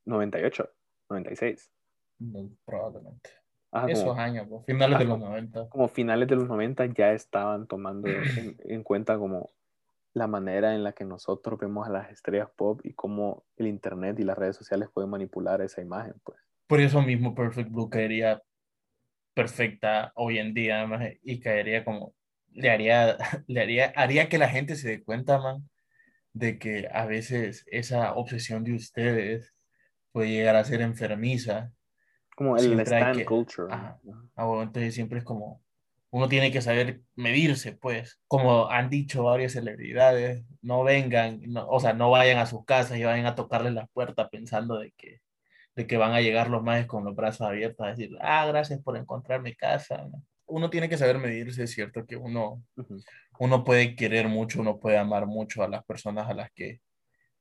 98, 0.06 0.68
96, 1.10 1.70
No, 2.20 2.50
probablemente. 2.64 3.30
Ajá, 3.72 3.88
Esos 3.88 4.04
como, 4.04 4.20
años, 4.20 4.46
pues, 4.48 4.66
finales 4.66 4.98
de 4.98 5.04
Ajá. 5.04 5.12
los 5.14 5.20
90. 5.20 5.68
como 5.68 5.88
finales 5.88 6.28
de 6.28 6.36
los 6.36 6.48
90 6.48 6.86
ya 6.86 7.12
estaban 7.12 7.66
tomando 7.68 8.08
en, 8.08 8.56
en 8.58 8.82
cuenta 8.82 9.16
como 9.18 9.50
la 10.12 10.26
manera 10.26 10.74
en 10.74 10.82
la 10.82 10.92
que 10.92 11.04
nosotros 11.04 11.58
vemos 11.60 11.86
a 11.86 11.90
las 11.90 12.10
estrellas 12.10 12.50
pop 12.56 12.80
y 12.84 12.94
cómo 12.94 13.44
el 13.56 13.68
internet 13.68 14.18
y 14.18 14.24
las 14.24 14.36
redes 14.38 14.56
sociales 14.56 14.88
pueden 14.92 15.10
manipular 15.10 15.60
esa 15.60 15.82
imagen, 15.82 16.14
pues. 16.24 16.38
Por 16.70 16.80
eso 16.80 17.02
mismo 17.02 17.34
Perfect 17.34 17.68
Blue 17.68 17.90
caería 17.90 18.40
perfecta 19.34 20.12
hoy 20.14 20.38
en 20.38 20.54
día, 20.54 20.86
maje, 20.86 21.18
y 21.24 21.40
caería 21.40 21.84
como, 21.84 22.14
le 22.52 22.70
haría, 22.70 23.16
le 23.48 23.60
haría, 23.60 23.92
haría 23.96 24.28
que 24.28 24.38
la 24.38 24.48
gente 24.48 24.76
se 24.76 24.88
dé 24.88 25.02
cuenta, 25.02 25.40
man, 25.40 25.68
de 26.32 26.60
que 26.60 26.88
a 26.92 27.06
veces 27.06 27.64
esa 27.66 28.14
obsesión 28.14 28.62
de 28.62 28.74
ustedes 28.74 29.52
puede 30.12 30.30
llegar 30.30 30.54
a 30.54 30.62
ser 30.62 30.80
enfermiza. 30.80 31.72
Como 32.36 32.56
el 32.56 32.62
Siempre 32.62 32.84
stand 32.84 33.16
que- 33.16 33.24
culture. 33.24 33.66
ajá. 33.68 33.98
Ah, 34.36 34.44
bueno, 34.44 34.62
entonces 34.62 34.94
siempre 34.94 35.18
es 35.18 35.24
como, 35.24 35.60
uno 36.10 36.28
tiene 36.28 36.52
que 36.52 36.62
saber 36.62 37.00
medirse, 37.16 37.72
pues, 37.72 38.20
como 38.28 38.70
han 38.70 38.90
dicho 38.90 39.24
varias 39.24 39.54
celebridades, 39.54 40.44
no 40.62 40.84
vengan, 40.84 41.40
no- 41.48 41.66
o 41.66 41.80
sea, 41.80 41.94
no 41.94 42.10
vayan 42.12 42.38
a 42.38 42.46
sus 42.46 42.64
casas 42.64 42.96
y 42.96 43.02
vayan 43.02 43.26
a 43.26 43.34
tocarles 43.34 43.72
la 43.74 43.88
puerta 43.88 44.28
pensando 44.28 44.78
de 44.78 44.92
que, 44.96 45.20
de 45.80 45.86
que 45.86 45.96
van 45.96 46.12
a 46.12 46.20
llegar 46.20 46.50
los 46.50 46.62
majes 46.62 46.86
con 46.86 47.04
los 47.04 47.14
brazos 47.16 47.46
abiertos 47.46 47.86
a 47.86 47.90
decir, 47.90 48.10
ah, 48.20 48.44
gracias 48.46 48.80
por 48.82 48.96
encontrar 48.96 49.40
mi 49.40 49.54
casa. 49.54 50.06
¿no? 50.10 50.22
Uno 50.46 50.68
tiene 50.68 50.88
que 50.88 50.98
saber 50.98 51.18
medirse, 51.18 51.62
es 51.64 51.70
cierto 51.72 52.04
que 52.06 52.16
uno, 52.16 52.62
uno 53.38 53.64
puede 53.64 53.96
querer 53.96 54.28
mucho, 54.28 54.60
uno 54.60 54.78
puede 54.78 54.98
amar 54.98 55.26
mucho 55.26 55.62
a 55.62 55.68
las 55.68 55.84
personas 55.84 56.28
a 56.28 56.34
las 56.34 56.50
que 56.52 56.80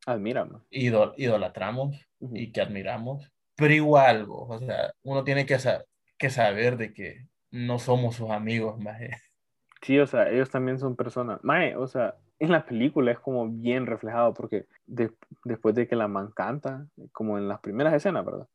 Admírame. 0.05 0.59
idol- 0.71 1.13
idolatramos 1.17 1.97
y 2.33 2.51
que 2.51 2.61
admiramos, 2.61 3.29
pero 3.55 3.73
igual, 3.73 4.25
o 4.29 4.57
sea, 4.59 4.93
uno 5.03 5.23
tiene 5.23 5.45
que, 5.45 5.59
sa- 5.59 5.83
que 6.17 6.29
saber 6.29 6.77
de 6.77 6.93
que 6.93 7.25
no 7.51 7.77
somos 7.79 8.15
sus 8.15 8.29
amigos, 8.29 8.79
maje. 8.79 9.11
Sí, 9.81 9.97
o 9.99 10.07
sea, 10.07 10.29
ellos 10.29 10.49
también 10.49 10.79
son 10.79 10.95
personas. 10.95 11.39
Mae, 11.43 11.75
o 11.75 11.87
sea, 11.87 12.15
en 12.39 12.51
la 12.51 12.65
película 12.65 13.11
es 13.11 13.19
como 13.19 13.47
bien 13.49 13.85
reflejado 13.85 14.33
porque 14.33 14.65
de- 14.87 15.11
después 15.43 15.75
de 15.75 15.87
que 15.87 15.95
la 15.95 16.07
man 16.07 16.31
canta, 16.35 16.87
como 17.11 17.37
en 17.37 17.47
las 17.47 17.59
primeras 17.59 17.93
escenas, 17.93 18.25
¿verdad? 18.25 18.47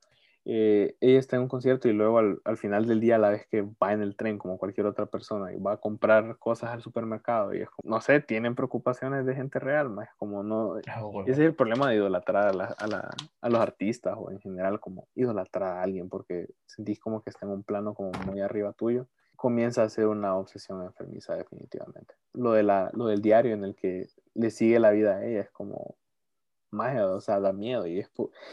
Eh, 0.46 0.96
ella 1.00 1.18
está 1.18 1.36
en 1.36 1.42
un 1.42 1.48
concierto 1.48 1.88
y 1.88 1.94
luego 1.94 2.18
al, 2.18 2.38
al 2.44 2.58
final 2.58 2.86
del 2.86 3.00
día, 3.00 3.16
a 3.16 3.18
la 3.18 3.30
vez 3.30 3.46
que 3.46 3.62
va 3.82 3.94
en 3.94 4.02
el 4.02 4.14
tren 4.14 4.36
como 4.36 4.58
cualquier 4.58 4.86
otra 4.86 5.06
persona 5.06 5.52
y 5.54 5.56
va 5.58 5.72
a 5.72 5.76
comprar 5.78 6.36
cosas 6.38 6.70
al 6.70 6.82
supermercado 6.82 7.54
y 7.54 7.62
es 7.62 7.70
como, 7.70 7.94
no 7.96 8.00
sé, 8.02 8.20
tienen 8.20 8.54
preocupaciones 8.54 9.24
de 9.24 9.34
gente 9.34 9.58
real, 9.58 9.88
más 9.88 10.08
como 10.18 10.42
no... 10.42 10.74
Huevo. 11.00 11.22
Ese 11.22 11.42
es 11.44 11.48
el 11.48 11.54
problema 11.54 11.88
de 11.88 11.96
idolatrar 11.96 12.48
a, 12.48 12.52
la- 12.52 12.74
a, 12.78 12.86
la- 12.86 13.10
a 13.40 13.48
los 13.48 13.60
artistas 13.60 14.16
o 14.18 14.30
en 14.30 14.38
general 14.40 14.80
como 14.80 15.08
idolatrar 15.14 15.78
a 15.78 15.82
alguien 15.82 16.10
porque 16.10 16.48
sentís 16.66 17.00
como 17.00 17.22
que 17.22 17.30
está 17.30 17.46
en 17.46 17.52
un 17.52 17.62
plano 17.64 17.94
como 17.94 18.12
muy 18.26 18.40
arriba 18.42 18.74
tuyo. 18.74 19.06
Comienza 19.44 19.82
a 19.82 19.90
ser 19.90 20.06
una 20.06 20.36
obsesión 20.36 20.82
enfermiza 20.82 21.34
definitivamente. 21.36 22.14
Lo, 22.32 22.52
de 22.52 22.62
la, 22.62 22.90
lo 22.94 23.08
del 23.08 23.20
diario 23.20 23.52
en 23.52 23.62
el 23.62 23.74
que 23.74 24.06
le 24.32 24.50
sigue 24.50 24.78
la 24.80 24.90
vida 24.90 25.16
a 25.16 25.24
ella 25.26 25.40
es 25.42 25.50
como 25.50 25.96
más, 26.70 26.98
o 27.02 27.20
sea, 27.20 27.40
da 27.40 27.52
miedo 27.52 27.86
y, 27.86 27.98
es 27.98 28.10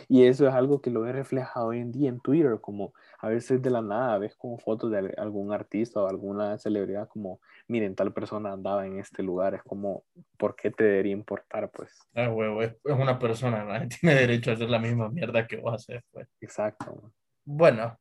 y 0.10 0.26
eso 0.26 0.46
es 0.50 0.54
algo 0.54 0.82
que 0.82 0.90
lo 0.90 1.08
he 1.08 1.14
reflejado 1.14 1.68
hoy 1.68 1.80
en 1.80 1.94
día 1.94 2.10
en 2.10 2.20
Twitter, 2.20 2.60
como 2.60 2.94
a 3.20 3.30
veces 3.30 3.62
de 3.62 3.70
la 3.70 3.82
nada 3.82 4.18
ves 4.18 4.36
como 4.36 4.58
fotos 4.58 4.92
de 4.92 4.98
al- 4.98 5.16
algún 5.18 5.54
artista 5.54 6.02
o 6.02 6.08
alguna 6.10 6.58
celebridad 6.58 7.08
como, 7.08 7.40
miren, 7.70 7.96
tal 7.96 8.12
persona 8.12 8.52
andaba 8.52 8.86
en 8.86 9.00
este 9.00 9.24
lugar, 9.24 9.56
es 9.56 9.64
como, 9.64 10.04
¿por 10.38 10.58
qué 10.58 10.72
te 10.72 10.84
debería 10.84 11.14
importar? 11.14 11.72
Pues, 11.72 11.98
Ah, 12.14 12.28
huevo, 12.30 12.62
es, 12.62 12.74
es 12.84 12.94
una 13.00 13.18
persona, 13.18 13.64
maje, 13.64 13.88
tiene 14.02 14.16
derecho 14.16 14.52
a 14.52 14.56
hacer 14.56 14.70
la 14.70 14.80
misma 14.80 15.08
mierda 15.10 15.48
que 15.48 15.56
vos 15.56 15.74
haces, 15.74 16.04
pues. 16.12 16.28
exacto. 16.42 17.14
Bueno, 17.46 17.98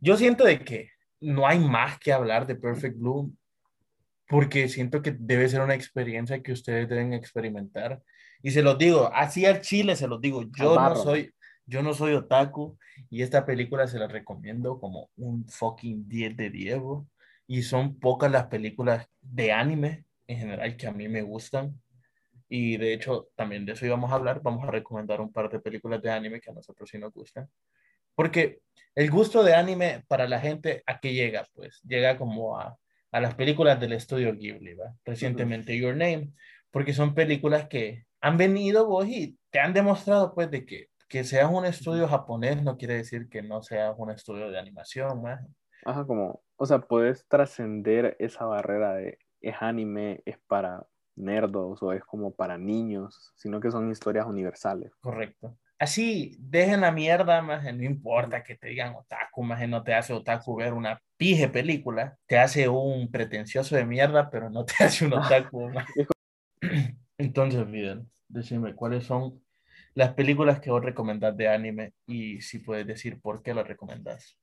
yo 0.00 0.16
siento 0.16 0.44
de 0.44 0.58
que 0.58 0.88
no 1.22 1.46
hay 1.46 1.58
más 1.58 1.98
que 1.98 2.12
hablar 2.12 2.46
de 2.46 2.56
Perfect 2.56 2.98
Blue 2.98 3.34
porque 4.28 4.68
siento 4.68 5.02
que 5.02 5.14
debe 5.18 5.48
ser 5.48 5.60
una 5.60 5.74
experiencia 5.74 6.42
que 6.42 6.52
ustedes 6.52 6.88
deben 6.88 7.12
experimentar. 7.12 8.02
Y 8.42 8.50
se 8.50 8.62
los 8.62 8.78
digo, 8.78 9.10
así 9.12 9.44
al 9.44 9.60
chile 9.60 9.94
se 9.94 10.08
los 10.08 10.20
digo, 10.20 10.44
yo 10.58 10.74
no 10.74 10.96
soy, 10.96 11.34
yo 11.66 11.82
no 11.82 11.92
soy 11.92 12.14
otaku 12.14 12.78
y 13.10 13.22
esta 13.22 13.44
película 13.44 13.86
se 13.86 13.98
la 13.98 14.08
recomiendo 14.08 14.80
como 14.80 15.10
un 15.16 15.46
fucking 15.46 16.08
10 16.08 16.36
de 16.36 16.50
Diego. 16.50 17.06
Y 17.46 17.62
son 17.62 17.98
pocas 17.98 18.30
las 18.30 18.46
películas 18.46 19.06
de 19.20 19.52
anime 19.52 20.06
en 20.26 20.38
general 20.38 20.76
que 20.76 20.86
a 20.86 20.92
mí 20.92 21.08
me 21.08 21.22
gustan. 21.22 21.78
Y 22.48 22.76
de 22.78 22.94
hecho, 22.94 23.28
también 23.34 23.66
de 23.66 23.72
eso 23.72 23.84
íbamos 23.84 24.10
a 24.10 24.14
hablar. 24.14 24.40
Vamos 24.42 24.66
a 24.66 24.70
recomendar 24.70 25.20
un 25.20 25.32
par 25.32 25.50
de 25.50 25.60
películas 25.60 26.00
de 26.00 26.10
anime 26.10 26.40
que 26.40 26.50
a 26.50 26.54
nosotros 26.54 26.88
sí 26.88 26.98
nos 26.98 27.12
gustan. 27.12 27.48
Porque 28.14 28.60
el 28.94 29.10
gusto 29.10 29.42
de 29.42 29.54
anime 29.54 30.04
para 30.08 30.28
la 30.28 30.40
gente, 30.40 30.82
¿a 30.86 31.00
qué 31.00 31.14
llega? 31.14 31.46
Pues 31.54 31.80
llega 31.82 32.18
como 32.18 32.58
a, 32.58 32.78
a 33.10 33.20
las 33.20 33.34
películas 33.34 33.80
del 33.80 33.92
estudio 33.92 34.34
Ghibli, 34.34 34.74
¿va? 34.74 34.94
Recientemente 35.04 35.78
Your 35.78 35.96
Name, 35.96 36.32
porque 36.70 36.92
son 36.92 37.14
películas 37.14 37.68
que 37.68 38.04
han 38.20 38.36
venido 38.36 38.86
vos 38.86 39.06
y 39.08 39.38
te 39.50 39.60
han 39.60 39.72
demostrado 39.72 40.34
pues 40.34 40.50
de 40.50 40.64
que 40.64 40.92
que 41.12 41.24
seas 41.24 41.50
un 41.52 41.66
estudio 41.66 42.08
japonés 42.08 42.62
no 42.62 42.78
quiere 42.78 42.94
decir 42.94 43.28
que 43.28 43.42
no 43.42 43.62
seas 43.62 43.94
un 43.98 44.10
estudio 44.10 44.50
de 44.50 44.58
animación, 44.58 45.20
más. 45.20 45.46
Ajá, 45.84 46.06
como, 46.06 46.42
o 46.56 46.64
sea, 46.64 46.78
puedes 46.78 47.28
trascender 47.28 48.16
esa 48.18 48.46
barrera 48.46 48.94
de 48.94 49.18
es 49.42 49.54
anime, 49.60 50.22
es 50.24 50.38
para 50.46 50.86
nerdos 51.14 51.82
o 51.82 51.92
es 51.92 52.02
como 52.04 52.34
para 52.34 52.56
niños, 52.56 53.30
sino 53.36 53.60
que 53.60 53.70
son 53.70 53.90
historias 53.90 54.24
universales. 54.24 54.90
Correcto. 55.02 55.58
Así, 55.82 56.36
dejen 56.38 56.82
la 56.82 56.92
mierda, 56.92 57.42
más 57.42 57.64
no 57.74 57.82
importa 57.82 58.44
que 58.44 58.54
te 58.54 58.68
digan 58.68 58.94
otaku, 58.94 59.42
más 59.42 59.68
no 59.68 59.82
te 59.82 59.92
hace 59.92 60.12
otaku 60.12 60.54
ver 60.54 60.74
una 60.74 61.02
pije 61.16 61.48
película, 61.48 62.16
te 62.26 62.38
hace 62.38 62.68
un 62.68 63.10
pretencioso 63.10 63.74
de 63.74 63.84
mierda, 63.84 64.30
pero 64.30 64.48
no 64.48 64.64
te 64.64 64.74
hace 64.84 65.06
un 65.06 65.14
otaku, 65.14 65.70
maje. 65.70 66.06
Entonces, 67.18 67.66
miren, 67.66 68.08
decime, 68.28 68.76
¿cuáles 68.76 69.06
son 69.06 69.42
las 69.94 70.14
películas 70.14 70.60
que 70.60 70.70
vos 70.70 70.84
recomendás 70.84 71.36
de 71.36 71.48
anime? 71.48 71.94
Y 72.06 72.40
si 72.42 72.60
puedes 72.60 72.86
decir 72.86 73.20
por 73.20 73.42
qué 73.42 73.52
las 73.52 73.66
recomendás. 73.66 74.38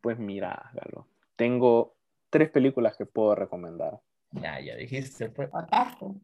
Pues 0.00 0.18
mira, 0.18 0.68
Galo, 0.74 1.06
tengo 1.36 1.94
tres 2.28 2.50
películas 2.50 2.96
que 2.96 3.06
puedo 3.06 3.36
recomendar. 3.36 4.00
Ya, 4.32 4.58
ya 4.58 4.74
dijiste, 4.74 5.28
pues. 5.28 5.48
Otaku. 5.52 6.20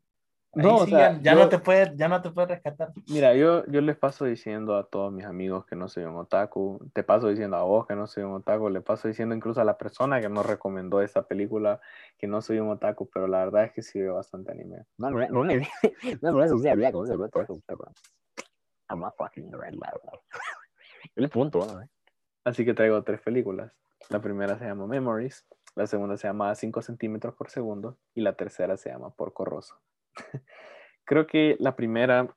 No, 0.55 0.77
o 0.77 0.85
sí, 0.85 0.91
sea, 0.91 1.13
ya, 1.13 1.21
ya 1.23 1.33
yo- 1.35 1.39
no 1.41 1.49
te 1.49 1.59
puedes, 1.59 1.95
ya 1.97 2.09
no 2.09 2.23
te 2.23 2.31
puedes 2.31 2.51
rescatar. 2.51 2.93
Mira, 3.07 3.35
yo, 3.35 3.65
yo 3.67 3.81
les 3.81 3.97
paso 3.97 4.25
diciendo 4.25 4.77
a 4.77 4.85
todos 4.89 5.13
mis 5.13 5.25
amigos 5.25 5.67
que 5.67 5.77
no 5.77 5.89
soy 5.89 6.05
un 6.05 6.17
otaku, 6.17 6.81
te 6.95 7.03
paso 7.05 7.29
diciendo 7.29 7.57
a 7.57 7.63
vos 7.63 7.87
que 7.87 7.95
no 7.95 8.07
soy 8.07 8.25
un 8.25 8.33
otaku, 8.33 8.69
le 8.71 8.81
paso 8.81 9.09
diciendo 9.09 9.35
incluso 9.35 9.61
a 9.61 9.65
la 9.65 9.77
persona 9.79 10.21
que 10.21 10.29
nos 10.29 10.47
recomendó 10.47 11.01
esa 11.03 11.23
película 11.29 11.81
que 12.17 12.27
no 12.27 12.41
soy 12.41 12.59
un 12.61 12.71
otaku, 12.71 13.09
pero 13.13 13.27
la 13.29 13.39
verdad 13.45 13.65
es 13.65 13.73
que 13.73 13.83
sí 13.83 14.01
veo 14.01 14.15
bastante 14.15 14.51
anime. 14.53 14.85
Así 22.45 22.65
que 22.65 22.73
traigo 22.75 23.03
tres 23.03 23.21
películas. 23.21 23.73
La 24.09 24.21
primera 24.23 24.59
se 24.59 24.65
llama 24.65 24.87
Memories, 24.87 25.47
la 25.75 25.87
segunda 25.87 26.17
se 26.17 26.27
llama 26.27 26.55
5 26.55 26.81
centímetros 26.81 27.35
por 27.35 27.51
segundo 27.51 27.99
y 28.15 28.23
la 28.23 28.33
tercera 28.35 28.77
se 28.79 28.89
llama 28.91 29.11
Porco 29.11 29.45
Rosso. 29.45 29.75
Creo 31.05 31.27
que 31.27 31.57
la 31.59 31.77
primera 31.77 32.35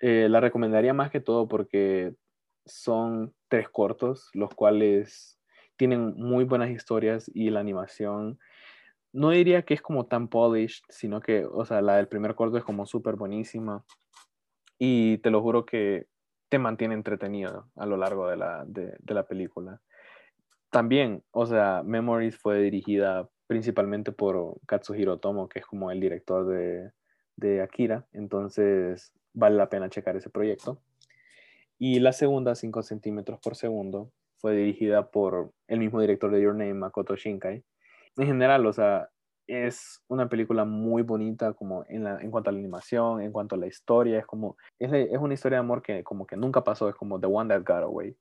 eh, 0.00 0.28
la 0.28 0.40
recomendaría 0.40 0.92
más 0.92 1.10
que 1.10 1.20
todo 1.20 1.46
porque 1.46 2.14
son 2.66 3.34
tres 3.48 3.68
cortos, 3.68 4.30
los 4.34 4.54
cuales 4.54 5.38
tienen 5.76 6.14
muy 6.16 6.44
buenas 6.44 6.70
historias 6.70 7.30
y 7.32 7.50
la 7.50 7.60
animación 7.60 8.38
no 9.12 9.30
diría 9.30 9.62
que 9.62 9.74
es 9.74 9.82
como 9.82 10.06
tan 10.06 10.28
polished, 10.28 10.82
sino 10.88 11.20
que, 11.20 11.44
o 11.44 11.64
sea, 11.64 11.82
la 11.82 11.96
del 11.96 12.08
primer 12.08 12.34
corto 12.34 12.56
es 12.56 12.64
como 12.64 12.86
súper 12.86 13.16
buenísima 13.16 13.84
y 14.78 15.18
te 15.18 15.30
lo 15.30 15.42
juro 15.42 15.66
que 15.66 16.06
te 16.48 16.58
mantiene 16.58 16.94
entretenido 16.94 17.70
a 17.76 17.86
lo 17.86 17.96
largo 17.96 18.28
de 18.28 18.36
la, 18.36 18.64
de, 18.66 18.96
de 18.98 19.14
la 19.14 19.26
película. 19.26 19.80
También, 20.70 21.22
o 21.30 21.46
sea, 21.46 21.82
Memories 21.84 22.38
fue 22.38 22.60
dirigida 22.62 23.28
principalmente 23.52 24.12
por 24.12 24.58
Katsuhiro 24.64 25.18
Tomo, 25.18 25.46
que 25.46 25.58
es 25.58 25.66
como 25.66 25.90
el 25.90 26.00
director 26.00 26.46
de, 26.46 26.90
de 27.36 27.60
Akira, 27.60 28.06
entonces 28.14 29.12
vale 29.34 29.56
la 29.56 29.68
pena 29.68 29.90
checar 29.90 30.16
ese 30.16 30.30
proyecto. 30.30 30.80
Y 31.78 32.00
la 32.00 32.14
segunda, 32.14 32.54
5 32.54 32.82
centímetros 32.82 33.40
por 33.40 33.54
segundo, 33.54 34.10
fue 34.38 34.56
dirigida 34.56 35.10
por 35.10 35.52
el 35.68 35.80
mismo 35.80 36.00
director 36.00 36.30
de 36.30 36.40
Your 36.40 36.54
Name, 36.54 36.72
Makoto 36.72 37.14
Shinkai. 37.14 37.62
En 38.16 38.26
general, 38.26 38.64
o 38.64 38.72
sea, 38.72 39.10
es 39.46 40.02
una 40.08 40.30
película 40.30 40.64
muy 40.64 41.02
bonita 41.02 41.52
como 41.52 41.84
en, 41.90 42.04
la, 42.04 42.22
en 42.22 42.30
cuanto 42.30 42.48
a 42.48 42.54
la 42.54 42.58
animación, 42.58 43.20
en 43.20 43.32
cuanto 43.32 43.56
a 43.56 43.58
la 43.58 43.66
historia, 43.66 44.18
es 44.18 44.24
como, 44.24 44.56
es, 44.78 44.90
es 44.90 45.18
una 45.18 45.34
historia 45.34 45.56
de 45.56 45.60
amor 45.60 45.82
que 45.82 46.02
como 46.02 46.26
que 46.26 46.38
nunca 46.38 46.64
pasó, 46.64 46.88
es 46.88 46.94
como 46.94 47.20
The 47.20 47.26
One 47.26 47.50
That 47.50 47.64
Got 47.66 47.84
Away. 47.84 48.16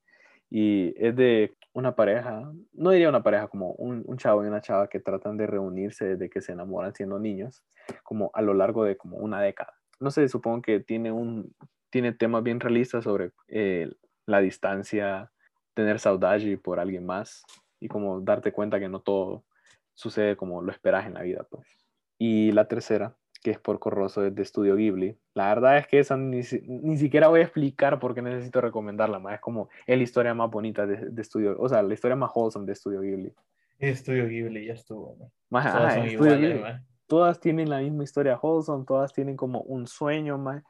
Y 0.52 0.94
es 0.98 1.16
de 1.16 1.56
una 1.74 1.96
pareja, 1.96 2.52
no 2.74 2.92
diría 2.92 3.10
una 3.10 3.24
pareja, 3.24 3.48
como 3.48 3.72
un, 3.72 4.04
un 4.06 4.18
chavo 4.18 4.44
y 4.44 4.48
una 4.48 4.62
chava 4.62 4.90
que 4.90 5.00
tratan 5.00 5.38
de 5.38 5.48
reunirse 5.48 6.06
desde 6.06 6.30
que 6.30 6.42
se 6.42 6.52
enamoran 6.52 6.94
siendo 6.94 7.18
niños, 7.18 7.64
como 8.04 8.30
a 8.34 8.42
lo 8.42 8.54
largo 8.54 8.84
de 8.84 8.98
como 8.98 9.18
una 9.18 9.42
década. 9.42 9.74
No 10.00 10.12
sé, 10.12 10.28
supongo 10.28 10.62
que 10.62 10.82
tiene 10.82 11.12
un, 11.12 11.56
tiene 11.90 12.12
temas 12.12 12.44
bien 12.44 12.60
realistas 12.60 13.06
sobre 13.06 13.32
eh, 13.48 13.90
la 14.26 14.42
distancia 14.42 15.32
tener 15.74 16.00
saudade 16.00 16.58
por 16.58 16.80
alguien 16.80 17.06
más 17.06 17.44
y 17.80 17.88
como 17.88 18.20
darte 18.22 18.52
cuenta 18.52 18.80
que 18.80 18.90
no 18.90 19.02
todo 19.02 19.46
sucede 19.94 20.36
como 20.36 20.62
lo 20.62 20.72
esperas 20.72 21.06
en 21.06 21.14
la 21.14 21.22
vida, 21.22 21.46
pues. 21.50 21.68
Y 22.18 22.52
la 22.52 22.68
tercera, 22.68 23.16
que 23.42 23.52
es 23.52 23.60
por 23.60 23.80
Corroso, 23.80 24.22
de 24.22 24.42
Estudio 24.42 24.76
Ghibli. 24.76 25.18
La 25.34 25.48
verdad 25.50 25.78
es 25.78 25.88
que 25.88 26.00
esa 26.00 26.16
ni, 26.18 26.42
ni 26.68 26.98
siquiera 26.98 27.28
voy 27.28 27.40
a 27.40 27.44
explicar 27.44 28.00
por 28.00 28.14
qué 28.14 28.22
necesito 28.22 28.62
recomendarla, 28.62 29.20
más 29.20 29.36
es 29.36 29.40
como 29.42 29.70
es 29.86 29.98
la 29.98 30.04
historia 30.04 30.34
más 30.34 30.50
bonita 30.52 30.86
de, 30.86 31.22
Estudio, 31.22 31.56
o 31.60 31.68
sea, 31.68 31.82
la 31.82 31.94
historia 31.94 32.16
más 32.16 32.32
wholesome 32.34 32.66
de 32.66 32.74
Estudio 32.74 33.02
Ghibli. 33.02 33.34
Estudio 33.80 34.28
Ghibli 34.28 34.66
ya 34.68 34.74
estuvo. 34.74 35.16
¿no? 35.20 35.32
Más, 35.50 35.72
Todas 35.74 35.96
ajá, 35.98 36.08
iguales, 36.08 36.62
man. 36.62 36.86
todas 37.08 37.40
tienen 37.40 37.70
la 37.70 37.80
misma 37.80 38.04
historia 38.04 38.38
wholesome, 38.42 38.86
todas 38.86 39.12
tienen 39.12 39.36
como 39.36 39.62
un 39.62 39.88
sueño, 39.88 40.38
más. 40.38 40.64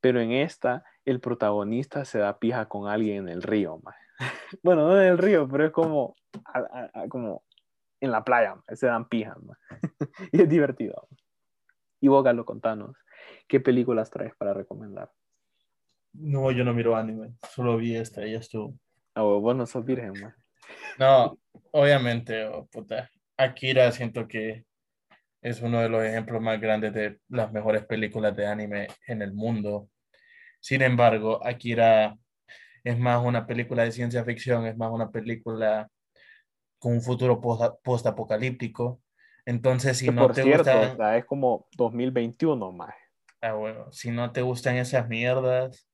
Pero 0.00 0.20
en 0.20 0.32
esta, 0.32 0.84
el 1.04 1.20
protagonista 1.20 2.04
se 2.04 2.18
da 2.18 2.38
pija 2.38 2.66
con 2.68 2.88
alguien 2.88 3.16
en 3.24 3.28
el 3.30 3.42
río, 3.42 3.78
más. 3.82 3.96
Bueno, 4.62 4.86
no 4.86 5.00
en 5.00 5.08
el 5.08 5.18
río, 5.18 5.48
pero 5.48 5.64
es 5.64 5.70
como, 5.72 6.14
a- 6.44 6.58
a- 6.58 6.90
a- 7.02 7.08
como 7.08 7.42
en 8.00 8.10
la 8.10 8.22
playa, 8.24 8.56
maje, 8.56 8.76
se 8.76 8.86
dan 8.86 9.08
pijas, 9.08 9.36
y 10.32 10.42
es 10.42 10.48
divertido. 10.48 11.08
Y 12.02 12.08
Galo, 12.08 12.44
contanos, 12.44 12.96
¿qué 13.46 13.60
películas 13.60 14.10
traes 14.10 14.34
para 14.34 14.52
recomendar? 14.52 15.12
No, 16.12 16.50
yo 16.50 16.64
no 16.64 16.74
miro 16.74 16.96
anime, 16.96 17.36
solo 17.54 17.76
vi 17.76 17.94
esta 17.94 18.26
y 18.26 18.32
ya 18.32 18.38
estuvo. 18.40 18.76
Ah, 19.14 19.22
vos 19.22 19.40
vos 19.40 19.54
no 19.54 19.66
sos 19.66 19.84
virgen, 19.84 20.20
maje. 20.20 20.36
No, 20.98 21.38
obviamente, 21.70 22.44
oh, 22.46 22.66
puta. 22.66 23.08
Akira 23.36 23.92
siento 23.92 24.26
que 24.26 24.64
es 25.42 25.62
uno 25.62 25.80
de 25.80 25.88
los 25.88 26.02
ejemplos 26.02 26.42
más 26.42 26.60
grandes 26.60 26.92
de 26.92 27.20
las 27.28 27.52
mejores 27.52 27.86
películas 27.86 28.34
de 28.36 28.46
anime 28.48 28.88
en 29.06 29.22
el 29.22 29.32
mundo. 29.32 29.88
Sin 30.58 30.82
embargo, 30.82 31.44
Akira 31.46 32.18
es 32.82 32.98
más 32.98 33.24
una 33.24 33.46
película 33.46 33.84
de 33.84 33.92
ciencia 33.92 34.24
ficción, 34.24 34.66
es 34.66 34.76
más 34.76 34.90
una 34.90 35.12
película 35.12 35.88
con 36.80 36.94
un 36.94 37.02
futuro 37.02 37.40
post- 37.40 37.76
post-apocalíptico. 37.84 39.01
Entonces, 39.46 39.98
si 39.98 40.06
Que 40.06 40.12
no 40.12 40.26
por 40.26 40.34
te 40.34 40.42
cierto, 40.42 40.70
gustan, 40.72 40.82
o 40.82 40.96
sea, 40.96 41.16
es 41.18 41.24
como 41.24 41.68
2021, 41.72 42.72
más. 42.72 42.94
ah, 43.40 43.52
bueno, 43.54 43.90
si 43.92 44.10
no 44.10 44.32
te 44.32 44.42
gustan 44.42 44.76
esas 44.76 45.08
mierdas, 45.08 45.88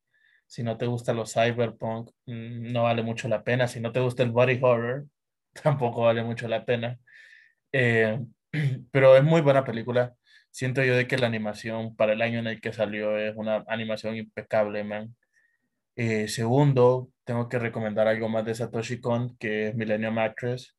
si 0.47 0.62
no 0.62 0.76
te 0.78 0.87
gusta 0.87 1.12
los 1.14 1.33
cyberpunk, 1.33 2.11
mm, 2.26 2.73
no 2.73 2.85
vale 2.85 3.02
mucho 3.02 3.28
la 3.28 3.45
pena. 3.45 3.69
Si 3.69 3.81
no 3.81 3.93
te 3.93 4.00
gusta 4.00 4.23
el 4.23 4.31
body 4.33 4.59
horror, 4.62 5.07
tampoco 5.62 6.02
vale 6.02 6.23
mucho 6.25 6.49
la 6.49 6.64
pena. 6.64 6.99
Eh, 7.73 8.21
pero 8.93 9.17
es 9.17 9.25
muy 9.25 9.43
buena 9.43 9.64
película. 9.64 10.14
Siento 10.52 10.85
yo 10.85 10.97
de 10.97 11.09
que 11.09 11.19
la 11.19 11.28
animación 11.28 11.97
para 11.97 12.14
el 12.14 12.23
año 12.23 12.40
en 12.40 12.49
el 12.49 12.61
que 12.61 12.73
salió 12.75 13.19
es 13.19 13.37
una 13.37 13.64
animación 13.69 14.17
impecable, 14.17 14.85
man. 14.85 15.17
Eh, 15.97 16.28
segundo, 16.28 17.11
tengo 17.25 17.49
que 17.50 17.61
recomendar 17.61 18.09
algo 18.09 18.28
más 18.31 18.47
de 18.47 18.55
Satoshi 18.57 19.00
Kon, 19.00 19.37
que 19.38 19.69
es 19.69 19.76
Millennium 19.76 20.19
Actress. 20.19 20.76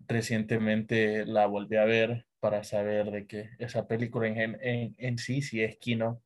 Recientemente 0.00 1.26
la 1.26 1.46
volví 1.46 1.76
a 1.76 1.84
ver 1.84 2.26
para 2.40 2.64
saber 2.64 3.10
de 3.10 3.26
que 3.26 3.50
esa 3.58 3.86
película 3.88 4.28
en, 4.28 4.56
en, 4.60 4.94
en 4.98 5.18
sí 5.18 5.42
sí 5.42 5.62
es 5.62 5.78
Kino 5.78 6.22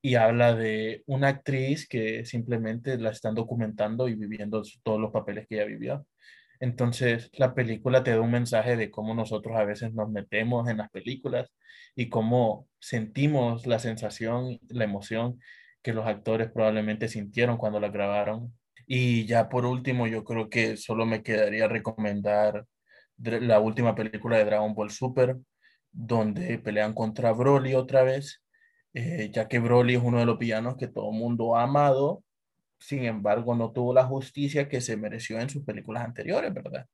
y 0.00 0.14
habla 0.14 0.54
de 0.54 1.02
una 1.06 1.28
actriz 1.28 1.88
que 1.88 2.24
simplemente 2.24 2.98
la 2.98 3.10
están 3.10 3.34
documentando 3.34 4.08
y 4.08 4.14
viviendo 4.14 4.62
todos 4.82 5.00
los 5.00 5.12
papeles 5.12 5.46
que 5.48 5.56
ella 5.56 5.64
vivió. 5.64 6.06
Entonces, 6.60 7.30
la 7.34 7.54
película 7.54 8.02
te 8.02 8.12
da 8.12 8.20
un 8.20 8.30
mensaje 8.32 8.76
de 8.76 8.90
cómo 8.90 9.14
nosotros 9.14 9.56
a 9.56 9.64
veces 9.64 9.92
nos 9.94 10.10
metemos 10.10 10.68
en 10.68 10.78
las 10.78 10.90
películas 10.90 11.52
y 11.94 12.08
cómo 12.08 12.68
sentimos 12.80 13.66
la 13.66 13.78
sensación, 13.78 14.58
la 14.68 14.84
emoción 14.84 15.40
que 15.82 15.92
los 15.92 16.06
actores 16.06 16.50
probablemente 16.50 17.08
sintieron 17.08 17.56
cuando 17.58 17.80
la 17.80 17.90
grabaron. 17.90 18.54
Y 18.86 19.26
ya 19.26 19.48
por 19.48 19.66
último, 19.66 20.06
yo 20.06 20.24
creo 20.24 20.48
que 20.50 20.76
solo 20.76 21.06
me 21.06 21.22
quedaría 21.22 21.68
recomendar 21.68 22.64
la 23.18 23.60
última 23.60 23.94
película 23.94 24.38
de 24.38 24.44
Dragon 24.44 24.74
Ball 24.74 24.90
Super, 24.90 25.36
donde 25.92 26.58
pelean 26.58 26.94
contra 26.94 27.32
Broly 27.32 27.74
otra 27.74 28.02
vez, 28.02 28.42
eh, 28.94 29.30
ya 29.32 29.48
que 29.48 29.58
Broly 29.58 29.94
es 29.96 30.02
uno 30.02 30.18
de 30.18 30.26
los 30.26 30.38
villanos 30.38 30.76
que 30.76 30.88
todo 30.88 31.10
mundo 31.12 31.56
ha 31.56 31.64
amado, 31.64 32.22
sin 32.78 33.04
embargo 33.04 33.54
no 33.54 33.72
tuvo 33.72 33.92
la 33.92 34.04
justicia 34.04 34.68
que 34.68 34.80
se 34.80 34.96
mereció 34.96 35.40
en 35.40 35.50
sus 35.50 35.64
películas 35.64 36.04
anteriores, 36.04 36.52
¿verdad? 36.54 36.86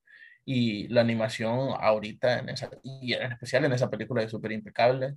Y 0.44 0.88
la 0.88 1.02
animación 1.02 1.70
ahorita, 1.78 2.40
en 2.40 2.50
esa, 2.50 2.70
y 2.82 3.14
en 3.14 3.32
especial 3.32 3.64
en 3.64 3.72
esa 3.72 3.90
película, 3.90 4.22
es 4.22 4.30
súper 4.30 4.52
impecable. 4.52 5.16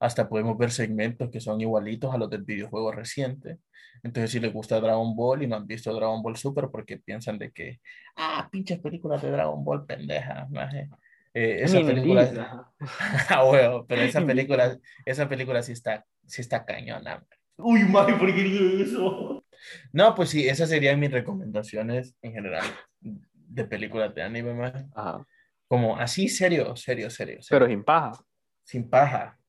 Hasta 0.00 0.28
podemos 0.28 0.56
ver 0.58 0.70
segmentos 0.70 1.30
que 1.30 1.40
son 1.40 1.60
igualitos 1.60 2.12
a 2.12 2.18
los 2.18 2.30
del 2.30 2.42
videojuego 2.42 2.90
reciente. 2.90 3.58
Entonces, 4.02 4.30
si 4.30 4.40
les 4.40 4.52
gusta 4.52 4.80
Dragon 4.80 5.14
Ball 5.14 5.42
y 5.42 5.46
no 5.46 5.56
han 5.56 5.66
visto 5.66 5.94
Dragon 5.94 6.22
Ball 6.22 6.36
Super 6.36 6.68
porque 6.72 6.96
piensan 6.96 7.38
de 7.38 7.52
que, 7.52 7.80
ah, 8.16 8.48
pinches 8.50 8.78
películas 8.78 9.20
de 9.20 9.30
Dragon 9.30 9.62
Ball, 9.62 9.84
pendeja, 9.84 10.46
maje. 10.50 10.88
Eh, 11.34 11.60
esa 11.62 11.78
Ni 11.78 11.84
película, 11.84 12.72
ah, 13.28 13.44
huevo, 13.44 13.86
pero 13.86 14.02
esa 14.02 14.24
película, 14.24 14.78
esa 15.04 15.28
película 15.28 15.62
sí 15.62 15.72
está, 15.72 16.04
sí 16.26 16.40
está 16.40 16.64
cañona. 16.64 17.24
Uy, 17.58 17.84
maje, 17.84 18.14
¿por 18.14 18.34
qué 18.34 18.42
digo 18.42 18.82
eso? 18.82 19.44
No, 19.92 20.14
pues 20.14 20.30
sí, 20.30 20.48
esas 20.48 20.70
serían 20.70 20.98
mis 20.98 21.12
recomendaciones 21.12 22.16
en 22.22 22.32
general 22.32 22.64
de 23.00 23.64
películas 23.64 24.14
de 24.14 24.22
anime, 24.22 24.54
maje. 24.54 24.86
Ajá. 24.94 25.26
Como 25.68 25.96
así, 25.96 26.28
serio, 26.28 26.74
serio, 26.74 27.10
serio, 27.10 27.40
serio. 27.42 27.48
Pero 27.48 27.66
sin 27.68 27.84
paja. 27.84 28.12
sin 28.64 28.90
paja. 28.90 29.39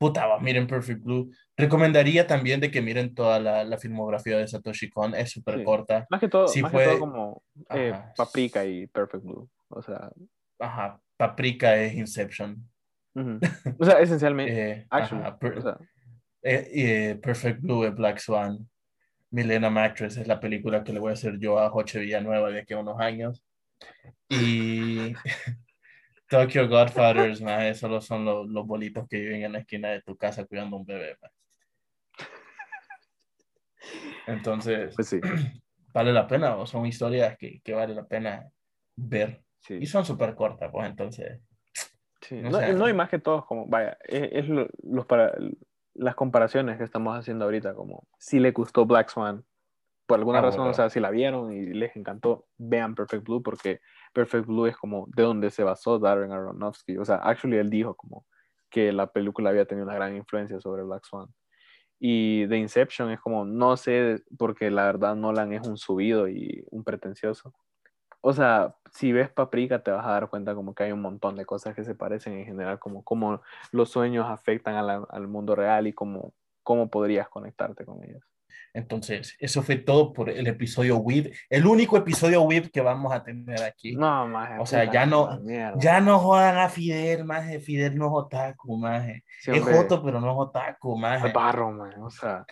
Puta, 0.00 0.24
va, 0.26 0.40
miren 0.40 0.66
Perfect 0.66 1.02
Blue. 1.04 1.30
Recomendaría 1.58 2.26
también 2.26 2.58
de 2.58 2.70
que 2.70 2.80
miren 2.80 3.14
toda 3.14 3.38
la, 3.38 3.64
la 3.64 3.76
filmografía 3.76 4.38
de 4.38 4.48
Satoshi 4.48 4.88
Kon, 4.88 5.14
es 5.14 5.30
súper 5.30 5.58
Sí. 5.58 5.64
corta. 5.64 6.06
Más 6.08 6.20
que 6.20 6.28
todo, 6.28 6.48
Sí 6.48 6.62
más 6.62 6.72
fue- 6.72 6.84
que 6.84 6.90
todo 6.92 7.00
como 7.00 7.42
eh. 7.68 7.92
Paprika 8.16 8.64
y 8.64 8.86
Perfect 8.86 9.22
Blue. 9.24 9.46
O 9.68 9.82
sea, 9.82 10.10
Ajá, 10.58 10.98
Paprika 11.18 11.76
es 11.76 11.92
Inception. 11.94 12.66
ujú. 13.14 13.40
o 13.78 13.84
sea 13.84 14.00
esencialmente, 14.00 14.52
Eh, 14.80 14.86
ajá, 14.88 15.38
per- 15.38 15.58
o 15.58 15.60
sea, 15.60 15.76
eh, 16.42 16.68
eh, 16.74 17.14
Perfect 17.22 17.60
Blue 17.60 17.84
es 17.84 17.94
Black 17.94 18.18
Swan. 18.20 18.66
Millennium 19.32 19.76
Actress 19.76 20.16
es 20.16 20.26
la 20.26 20.40
película 20.40 20.82
que 20.82 20.92
le 20.94 20.98
voy 20.98 21.10
a 21.10 21.12
hacer 21.12 21.38
yo 21.38 21.58
a 21.60 21.68
Joche 21.70 22.00
Villanueva 22.00 22.48
de 22.50 22.60
aquí 22.60 22.72
a 22.72 22.78
unos 22.78 22.98
años. 22.98 23.44
Y 24.30 25.12
Tokyo 26.30 26.68
Godfathers, 26.68 27.42
más 27.42 27.76
solo 27.76 28.00
son 28.00 28.24
los, 28.24 28.48
los 28.48 28.64
bolitos 28.64 29.08
que 29.08 29.18
viven 29.18 29.42
en 29.42 29.52
la 29.52 29.58
esquina 29.58 29.88
de 29.90 30.00
tu 30.00 30.16
casa 30.16 30.44
cuidando 30.44 30.76
un 30.76 30.86
bebé. 30.86 31.18
maje. 31.20 31.34
Entonces, 34.28 34.94
pues 34.94 35.08
sí, 35.08 35.20
vale 35.92 36.12
la 36.12 36.28
pena, 36.28 36.56
o 36.56 36.66
son 36.66 36.86
historias 36.86 37.36
que, 37.36 37.60
que 37.64 37.74
vale 37.74 37.94
la 37.94 38.06
pena 38.06 38.48
ver. 38.94 39.42
sí. 39.58 39.78
Y 39.80 39.86
son 39.86 40.04
súper 40.04 40.36
cortas, 40.36 40.70
pues 40.70 40.88
entonces, 40.88 41.40
sí. 42.20 42.36
No, 42.36 42.60
no, 42.74 42.88
y 42.88 42.94
más 42.94 43.10
que 43.10 43.18
todo, 43.18 43.44
como, 43.44 43.66
vaya, 43.66 43.98
es, 44.04 44.28
es 44.32 44.48
lo- 44.48 44.68
los 44.84 45.06
para, 45.06 45.34
las 45.94 46.14
comparaciones 46.14 46.78
que 46.78 46.84
estamos 46.84 47.18
haciendo 47.18 47.44
ahorita, 47.44 47.74
como 47.74 48.06
si 48.18 48.38
le 48.38 48.52
gustó 48.52 48.86
Black 48.86 49.08
Swan, 49.08 49.44
por 50.10 50.18
alguna 50.18 50.38
Ah, 50.38 50.42
razón, 50.42 50.68
o 50.68 50.74
sea, 50.74 50.90
si 50.90 51.00
la 51.00 51.10
vieron 51.10 51.52
y 51.52 51.66
les 51.74 51.96
encantó, 51.96 52.48
vean 52.58 52.94
Perfect 52.94 53.24
Blue, 53.24 53.42
porque 53.42 53.80
Perfect 54.12 54.46
Blue 54.46 54.66
es 54.66 54.76
como 54.76 55.06
de 55.16 55.22
donde 55.24 55.50
se 55.50 55.64
basó 55.64 55.98
Darren 56.00 56.32
Aronofsky. 56.32 56.98
O 56.98 57.04
sea, 57.04 57.16
actually 57.16 57.58
él 57.58 57.70
dijo 57.70 57.94
como 57.96 58.26
que 58.70 58.92
la 58.92 59.12
película 59.12 59.50
había 59.50 59.66
tenido 59.66 59.86
una 59.86 59.94
gran 59.96 60.16
influencia 60.16 60.60
sobre 60.60 60.82
Black 60.84 61.04
Swan. 61.04 61.28
Y 61.98 62.46
The 62.48 62.56
Inception 62.56 63.10
es 63.10 63.20
como, 63.20 63.44
no 63.44 63.76
sé, 63.76 64.22
porque 64.38 64.70
la 64.70 64.84
verdad 64.86 65.16
Nolan 65.16 65.52
es 65.52 65.62
un 65.62 65.76
subido 65.78 66.28
y 66.28 66.64
un 66.70 66.84
pretencioso. 66.84 67.54
O 68.22 68.32
sea, 68.34 68.76
si 68.92 69.12
ves 69.12 69.30
Paprika 69.30 69.82
te 69.82 69.90
vas 69.92 70.06
a 70.06 70.12
dar 70.12 70.28
cuenta 70.30 70.54
como 70.54 70.74
que 70.74 70.84
hay 70.84 70.92
un 70.92 71.02
montón 71.02 71.36
de 71.36 71.46
cosas 71.46 71.74
que 71.74 71.84
se 71.84 71.94
parecen 71.94 72.34
en 72.34 72.46
general, 72.46 72.78
como 72.78 73.04
cómo 73.04 73.42
los 73.72 73.90
sueños 73.90 74.26
afectan 74.28 74.86
la- 74.86 75.06
al 75.10 75.28
mundo 75.28 75.54
real 75.56 75.86
y 75.86 75.92
cómo, 75.94 76.34
cómo 76.62 76.90
podrías 76.90 77.28
conectarte 77.28 77.84
con 77.86 78.02
ellos. 78.04 78.22
Entonces, 78.74 79.36
eso 79.38 79.62
fue 79.62 79.76
todo 79.76 80.12
por 80.12 80.30
el 80.30 80.46
episodio 80.46 80.96
WIP, 80.98 81.32
el 81.48 81.66
único 81.66 81.96
episodio 81.96 82.42
WIP 82.42 82.70
que 82.70 82.80
vamos 82.80 83.12
a 83.12 83.22
tener 83.22 83.62
aquí. 83.62 83.94
No, 83.96 84.26
maje, 84.28 84.58
O 84.58 84.66
sea, 84.66 84.90
ya 84.90 85.06
no-. 85.06 85.40
Ya 85.78 86.00
no 86.00 86.18
jodan 86.18 86.58
a 86.58 86.68
Fidel, 86.68 87.24
maje, 87.24 87.60
Fidel 87.60 87.96
no 87.96 88.06
es 88.06 88.12
otaku, 88.14 88.76
maje. 88.76 89.24
Sí, 89.40 89.50
es 89.52 89.62
joto, 89.62 90.02
pero 90.04 90.20
no 90.20 90.30
es 90.30 90.36
otaku, 90.36 90.96
maje. 90.98 91.26
al 91.26 91.32
barro, 91.32 91.70
man. 91.72 91.94
O 92.02 92.10
sea, 92.10 92.44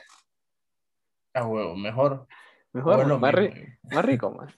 Ah, 1.35 1.47
huevo, 1.47 1.77
mejor. 1.77 2.27
mejor, 2.73 2.99
o 2.99 3.03
es 3.03 3.09
lo 3.09 3.19
más, 3.19 3.33
ri- 3.35 3.79
más 3.93 4.05
rico, 4.05 4.31
man. 4.33 4.49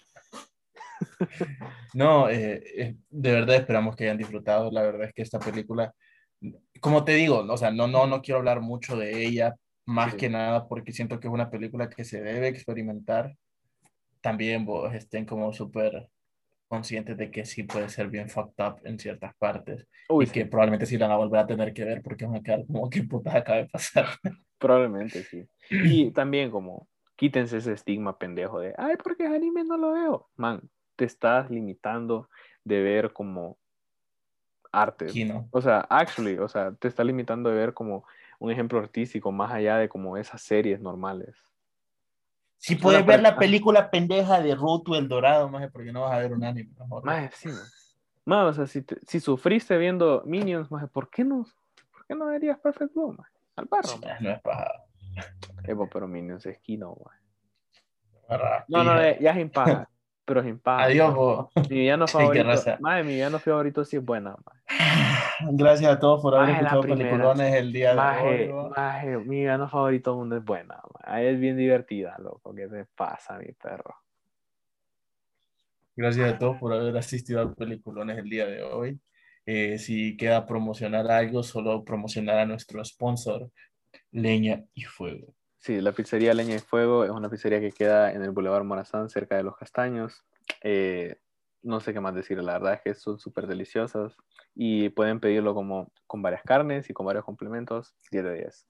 No, 1.94 2.28
eh, 2.28 2.62
eh, 2.76 2.96
de 3.10 3.32
verdad 3.32 3.56
esperamos 3.56 3.96
que 3.96 4.04
hayan 4.04 4.16
disfrutado. 4.18 4.70
La 4.70 4.82
verdad 4.82 5.08
es 5.08 5.12
que 5.12 5.22
esta 5.22 5.38
película, 5.38 5.92
como 6.80 7.04
te 7.04 7.12
digo, 7.14 7.38
o 7.48 7.56
sea, 7.56 7.70
no, 7.70 7.86
no, 7.88 8.06
no 8.06 8.22
quiero 8.22 8.38
hablar 8.38 8.60
mucho 8.60 8.96
de 8.96 9.24
ella, 9.26 9.56
más 9.90 10.12
Sí. 10.12 10.18
que 10.18 10.28
nada 10.28 10.68
porque 10.68 10.92
siento 10.92 11.18
que 11.18 11.28
es 11.28 11.34
una 11.34 11.50
película 11.50 11.90
que 11.90 12.04
se 12.04 12.20
debe 12.22 12.48
experimentar. 12.48 13.36
También 14.20 14.64
vos 14.64 14.94
estén 14.94 15.24
como 15.24 15.52
súper 15.52 16.08
conscientes 16.68 17.16
de 17.16 17.30
que 17.30 17.44
sí 17.44 17.64
puede 17.64 17.88
ser 17.88 18.08
bien 18.08 18.28
fucked 18.28 18.64
up 18.64 18.76
en 18.84 18.96
ciertas 18.98 19.34
partes 19.36 19.88
Uy, 20.08 20.24
y 20.24 20.28
que 20.28 20.44
sí, 20.44 20.48
probablemente 20.48 20.86
sí 20.86 20.96
la 20.96 21.08
van 21.08 21.14
a 21.16 21.18
volver 21.18 21.40
a 21.40 21.46
tener 21.46 21.72
que 21.74 21.84
ver 21.84 22.00
porque 22.00 22.26
van 22.26 22.36
a 22.36 22.42
quedar 22.42 22.64
como 22.64 22.88
qué 22.88 23.02
puta 23.02 23.36
acaba 23.36 23.58
de 23.58 23.68
pasar. 23.68 24.06
probablemente 24.58 25.24
sí. 25.24 25.48
Y 25.70 26.10
también 26.12 26.50
como 26.50 26.86
quítense 27.16 27.56
ese 27.56 27.72
estigma 27.72 28.18
pendejo 28.18 28.60
de, 28.60 28.74
ay, 28.78 28.96
porque 29.02 29.24
es 29.24 29.30
anime 29.30 29.64
no 29.64 29.76
lo 29.76 29.92
veo. 29.92 30.30
Man, 30.36 30.62
te 30.96 31.04
estás 31.06 31.50
limitando 31.50 32.28
de 32.62 32.80
ver 32.82 33.12
como 33.12 33.58
arte. 34.72 35.06
Kino. 35.06 35.48
O 35.50 35.60
sea, 35.60 35.80
actually, 35.90 36.38
o 36.38 36.48
sea, 36.48 36.72
te 36.72 36.86
está 36.88 37.02
limitando 37.02 37.50
de 37.50 37.56
ver 37.56 37.74
como 37.74 38.04
un 38.40 38.50
ejemplo 38.50 38.78
artístico 38.80 39.30
más 39.30 39.52
allá 39.52 39.76
de 39.76 39.88
como 39.88 40.16
esas 40.16 40.42
series 40.42 40.80
normales. 40.80 41.36
Si 42.56 42.74
puedes 42.74 43.04
ver 43.06 43.22
la 43.22 43.38
película 43.38 43.90
pendeja 43.90 44.40
de 44.40 44.54
Ruto 44.54 44.96
el 44.96 45.08
Dorado, 45.08 45.48
más 45.48 45.70
porque 45.70 45.92
no 45.92 46.02
vas 46.02 46.12
a 46.12 46.18
ver 46.18 46.32
un 46.32 46.42
anime. 46.44 46.70
mejor. 46.78 47.04
Más 47.04 47.32
sí, 47.34 47.50
o 48.26 48.52
sea, 48.52 48.66
si, 48.66 48.82
te- 48.82 48.98
si 49.06 49.20
sufriste 49.20 49.76
viendo 49.78 50.22
Minions, 50.26 50.70
más, 50.70 50.88
¿por 50.90 51.08
qué 51.10 51.24
no, 51.24 51.46
por 51.92 52.06
qué 52.06 52.14
no 52.14 52.26
verías 52.26 52.58
Perfect 52.58 52.92
Blue? 52.94 53.16
Al 53.56 53.64
barro, 53.66 53.88
Sí. 53.88 54.00
No 54.20 54.30
es 54.30 54.40
paja. 54.42 54.84
Evo, 55.64 55.88
pero 55.90 56.06
Minions 56.08 56.44
es 56.46 56.58
Kino. 56.60 56.96
Barra, 58.28 58.64
No, 58.68 58.84
no, 58.84 58.94
ya 59.20 59.32
es 59.32 59.38
impaga, 59.38 59.88
pero 60.30 60.42
es 60.42 60.46
impaga. 60.46 60.84
Adiós, 60.84 61.12
bo. 61.12 61.50
Mi 61.68 61.80
villano 61.80 62.06
favorito, 62.06 62.44
madre, 62.78 63.02
mi 63.02 63.14
villano 63.14 63.40
favorito 63.40 63.84
sí 63.84 63.96
es 63.96 64.04
buena. 64.04 64.36
Gracias 65.50 65.90
a 65.90 65.98
todos 65.98 66.22
por 66.22 66.36
haber 66.36 66.50
la 66.50 66.54
escuchado 66.54 66.82
peliculones 66.82 67.54
el 67.56 67.72
día 67.72 67.94
de 67.96 68.52
hoy. 68.52 68.70
maje, 68.76 69.18
mi 69.18 69.40
villano 69.40 69.68
favorito 69.68 70.14
mundo 70.14 70.36
es 70.36 70.44
buena. 70.44 70.80
Ahí 71.02 71.26
es 71.26 71.40
bien 71.40 71.56
divertida, 71.56 72.16
loco. 72.20 72.54
¿Qué 72.54 72.68
te 72.68 72.84
pasa, 72.94 73.38
mi 73.38 73.50
perro? 73.54 73.92
Gracias 75.96 76.32
a 76.32 76.38
todos 76.38 76.58
por 76.58 76.74
haber 76.74 76.96
asistido 76.96 77.40
a 77.40 77.52
peliculones 77.52 78.16
el 78.16 78.30
día 78.30 78.46
de 78.46 78.62
hoy. 78.62 79.00
Eh, 79.46 79.78
si 79.78 80.16
queda 80.16 80.46
promocionar 80.46 81.10
algo, 81.10 81.42
solo 81.42 81.84
promocionar 81.84 82.38
a 82.38 82.46
nuestro 82.46 82.84
sponsor, 82.84 83.50
Leña 84.12 84.62
y 84.74 84.82
Fuego. 84.82 85.34
Sí, 85.60 85.80
la 85.82 85.92
pizzería 85.92 86.32
Leña 86.32 86.56
y 86.56 86.58
Fuego 86.58 87.04
es 87.04 87.10
una 87.10 87.28
pizzería 87.28 87.60
que 87.60 87.70
queda 87.70 88.12
en 88.12 88.22
el 88.22 88.30
Boulevard 88.30 88.64
Morazán, 88.64 89.10
cerca 89.10 89.36
de 89.36 89.42
Los 89.42 89.56
Castaños. 89.58 90.24
Eh, 90.62 91.16
no 91.62 91.80
sé 91.80 91.92
qué 91.92 92.00
más 92.00 92.14
decir, 92.14 92.38
la 92.38 92.54
verdad 92.54 92.74
es 92.74 92.80
que 92.80 92.94
son 92.94 93.18
súper 93.18 93.46
deliciosas 93.46 94.16
y 94.54 94.88
pueden 94.88 95.20
pedirlo 95.20 95.54
como 95.54 95.92
con 96.06 96.22
varias 96.22 96.42
carnes 96.42 96.88
y 96.88 96.94
con 96.94 97.04
varios 97.04 97.26
complementos, 97.26 97.94
10 98.10 98.24
de 98.24 98.34
10. 98.34 98.66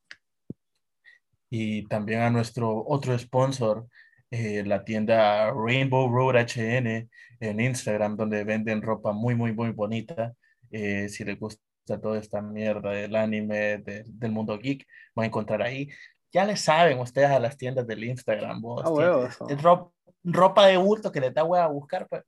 Y 1.48 1.86
también 1.86 2.20
a 2.22 2.30
nuestro 2.30 2.84
otro 2.84 3.16
sponsor, 3.16 3.86
eh, 4.32 4.64
la 4.66 4.84
tienda 4.84 5.52
Rainbow 5.52 6.08
Road 6.12 6.36
HN 6.46 7.08
en 7.40 7.60
Instagram, 7.60 8.16
donde 8.16 8.42
venden 8.44 8.82
ropa 8.82 9.12
muy, 9.12 9.36
muy, 9.36 9.52
muy 9.52 9.70
bonita. 9.70 10.34
Eh, 10.72 11.08
si 11.08 11.24
les 11.24 11.38
gusta 11.38 11.62
toda 12.00 12.18
esta 12.18 12.40
mierda 12.42 12.90
del 12.90 13.14
anime, 13.16 13.78
de- 13.78 14.04
del 14.06 14.32
mundo 14.32 14.58
geek, 14.58 14.86
van 15.14 15.24
a 15.24 15.26
encontrar 15.28 15.62
ahí. 15.62 15.88
Ya 16.32 16.44
le 16.44 16.56
saben 16.56 16.98
ustedes 17.00 17.28
a 17.30 17.38
las 17.40 17.56
tiendas 17.56 17.86
del 17.86 18.04
Instagram, 18.04 18.60
vos. 18.60 18.82
Ah, 18.84 18.88
que 18.88 18.92
huevos, 18.92 19.38
es 19.48 19.56
¿no? 19.56 19.62
ro- 19.62 19.94
ropa 20.22 20.66
de 20.66 20.76
bulto 20.76 21.10
que 21.10 21.20
les 21.20 21.34
da 21.34 21.44
hueá 21.44 21.64
a 21.64 21.68
buscar, 21.68 22.06
pues. 22.08 22.22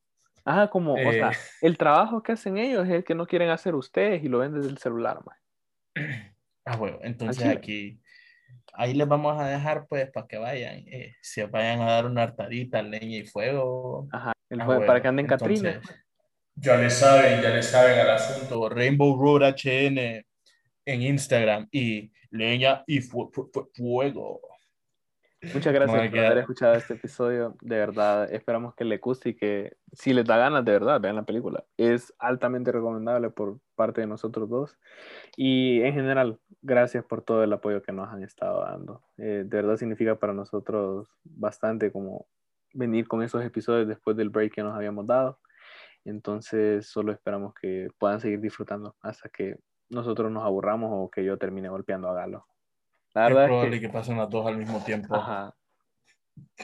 Ajá, 0.44 0.68
como, 0.68 0.94
o 0.94 0.98
Eh. 0.98 1.12
sea, 1.14 1.30
el 1.60 1.78
trabajo 1.78 2.20
que 2.22 2.32
hacen 2.32 2.58
ellos 2.58 2.84
es 2.86 2.94
el 2.94 3.04
que 3.04 3.14
no 3.14 3.26
quieren 3.26 3.50
hacer 3.50 3.74
ustedes 3.76 4.24
y 4.24 4.28
lo 4.28 4.38
ven 4.38 4.52
desde 4.54 4.70
el 4.70 4.78
celular, 4.78 5.20
man. 5.24 5.36
Ah, 6.64 6.76
bueno, 6.76 6.98
entonces 7.02 7.42
chile. 7.42 7.56
aquí, 7.56 8.00
ahí 8.74 8.94
les 8.94 9.08
vamos 9.08 9.36
a 9.40 9.46
dejar, 9.48 9.84
pues, 9.88 10.08
para 10.12 10.28
que 10.28 10.38
vayan, 10.38 10.84
eh, 10.86 11.16
se 11.20 11.46
vayan 11.46 11.80
a 11.80 11.86
dar 11.90 12.06
una 12.06 12.22
hartadita, 12.22 12.80
leña 12.82 13.16
y 13.18 13.24
fuego. 13.26 14.06
Ajá, 14.12 14.32
el 14.48 14.60
Ah, 14.60 14.66
bueno, 14.66 14.86
para 14.86 15.02
que 15.02 15.08
anden 15.08 15.26
entonces, 15.28 15.60
Catrines. 15.60 16.02
Ya 16.54 16.76
le 16.76 16.88
saben, 16.88 17.42
ya 17.42 17.48
le 17.50 17.64
saben 17.64 17.98
al 17.98 18.10
asunto. 18.10 18.68
Rainbow 18.68 19.20
Road 19.20 19.42
HN 19.56 20.24
en 20.86 21.02
Instagram 21.02 21.66
y 21.72 22.12
leña 22.32 22.82
y 22.86 23.00
fu- 23.00 23.30
fu- 23.32 23.48
fu- 23.52 23.70
fuego. 23.74 24.40
Muchas 25.54 25.72
gracias 25.72 26.08
por 26.08 26.18
haber 26.20 26.38
escuchado 26.38 26.74
este 26.74 26.94
episodio. 26.94 27.56
De 27.60 27.76
verdad, 27.76 28.32
esperamos 28.32 28.76
que 28.76 28.84
les 28.84 29.00
guste 29.00 29.30
y 29.30 29.34
que 29.34 29.76
si 29.92 30.12
les 30.12 30.24
da 30.24 30.36
ganas, 30.36 30.64
de 30.64 30.70
verdad, 30.70 31.00
vean 31.00 31.16
la 31.16 31.24
película. 31.24 31.64
Es 31.76 32.14
altamente 32.20 32.70
recomendable 32.70 33.30
por 33.30 33.58
parte 33.74 34.02
de 34.02 34.06
nosotros 34.06 34.48
dos. 34.48 34.78
Y 35.36 35.82
en 35.82 35.94
general, 35.94 36.38
gracias 36.60 37.04
por 37.04 37.22
todo 37.22 37.42
el 37.42 37.52
apoyo 37.52 37.82
que 37.82 37.90
nos 37.90 38.08
han 38.08 38.22
estado 38.22 38.60
dando. 38.62 39.02
Eh, 39.18 39.42
de 39.44 39.56
verdad 39.56 39.76
significa 39.76 40.14
para 40.16 40.32
nosotros 40.32 41.08
bastante 41.24 41.90
como 41.90 42.28
venir 42.72 43.08
con 43.08 43.24
esos 43.24 43.44
episodios 43.44 43.88
después 43.88 44.16
del 44.16 44.30
break 44.30 44.54
que 44.54 44.62
nos 44.62 44.76
habíamos 44.76 45.08
dado. 45.08 45.40
Entonces, 46.04 46.86
solo 46.86 47.10
esperamos 47.10 47.52
que 47.60 47.88
puedan 47.98 48.20
seguir 48.20 48.40
disfrutando 48.40 48.94
hasta 49.00 49.28
que 49.28 49.56
nosotros 49.92 50.30
nos 50.30 50.44
aburramos 50.44 50.90
o 50.92 51.10
que 51.10 51.24
yo 51.24 51.38
termine 51.38 51.68
golpeando 51.68 52.08
a 52.08 52.14
Galo. 52.14 52.46
La 53.14 53.28
Es 53.28 53.28
verdad 53.28 53.44
es 53.44 53.48
probable 53.48 53.80
que... 53.80 53.86
que 53.86 53.92
pasen 53.92 54.16
las 54.16 54.30
dos 54.30 54.46
al 54.46 54.56
mismo 54.56 54.82
tiempo. 54.82 55.14
Ajá. 55.14 55.54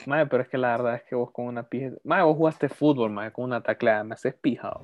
Mae, 0.07 0.27
pero 0.27 0.43
es 0.43 0.49
que 0.49 0.57
la 0.57 0.69
verdad 0.69 0.95
es 0.95 1.03
que 1.05 1.15
vos 1.15 1.31
con 1.31 1.47
una 1.47 1.69
pija. 1.69 1.91
Mae, 2.05 2.23
vos 2.23 2.37
jugaste 2.37 2.69
fútbol, 2.69 3.11
mae, 3.11 3.33
con 3.33 3.45
una 3.45 3.63
tacleada, 3.63 4.03
me 4.03 4.15
haces 4.15 4.35
pijado. 4.35 4.81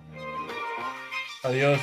Adiós. 1.42 1.80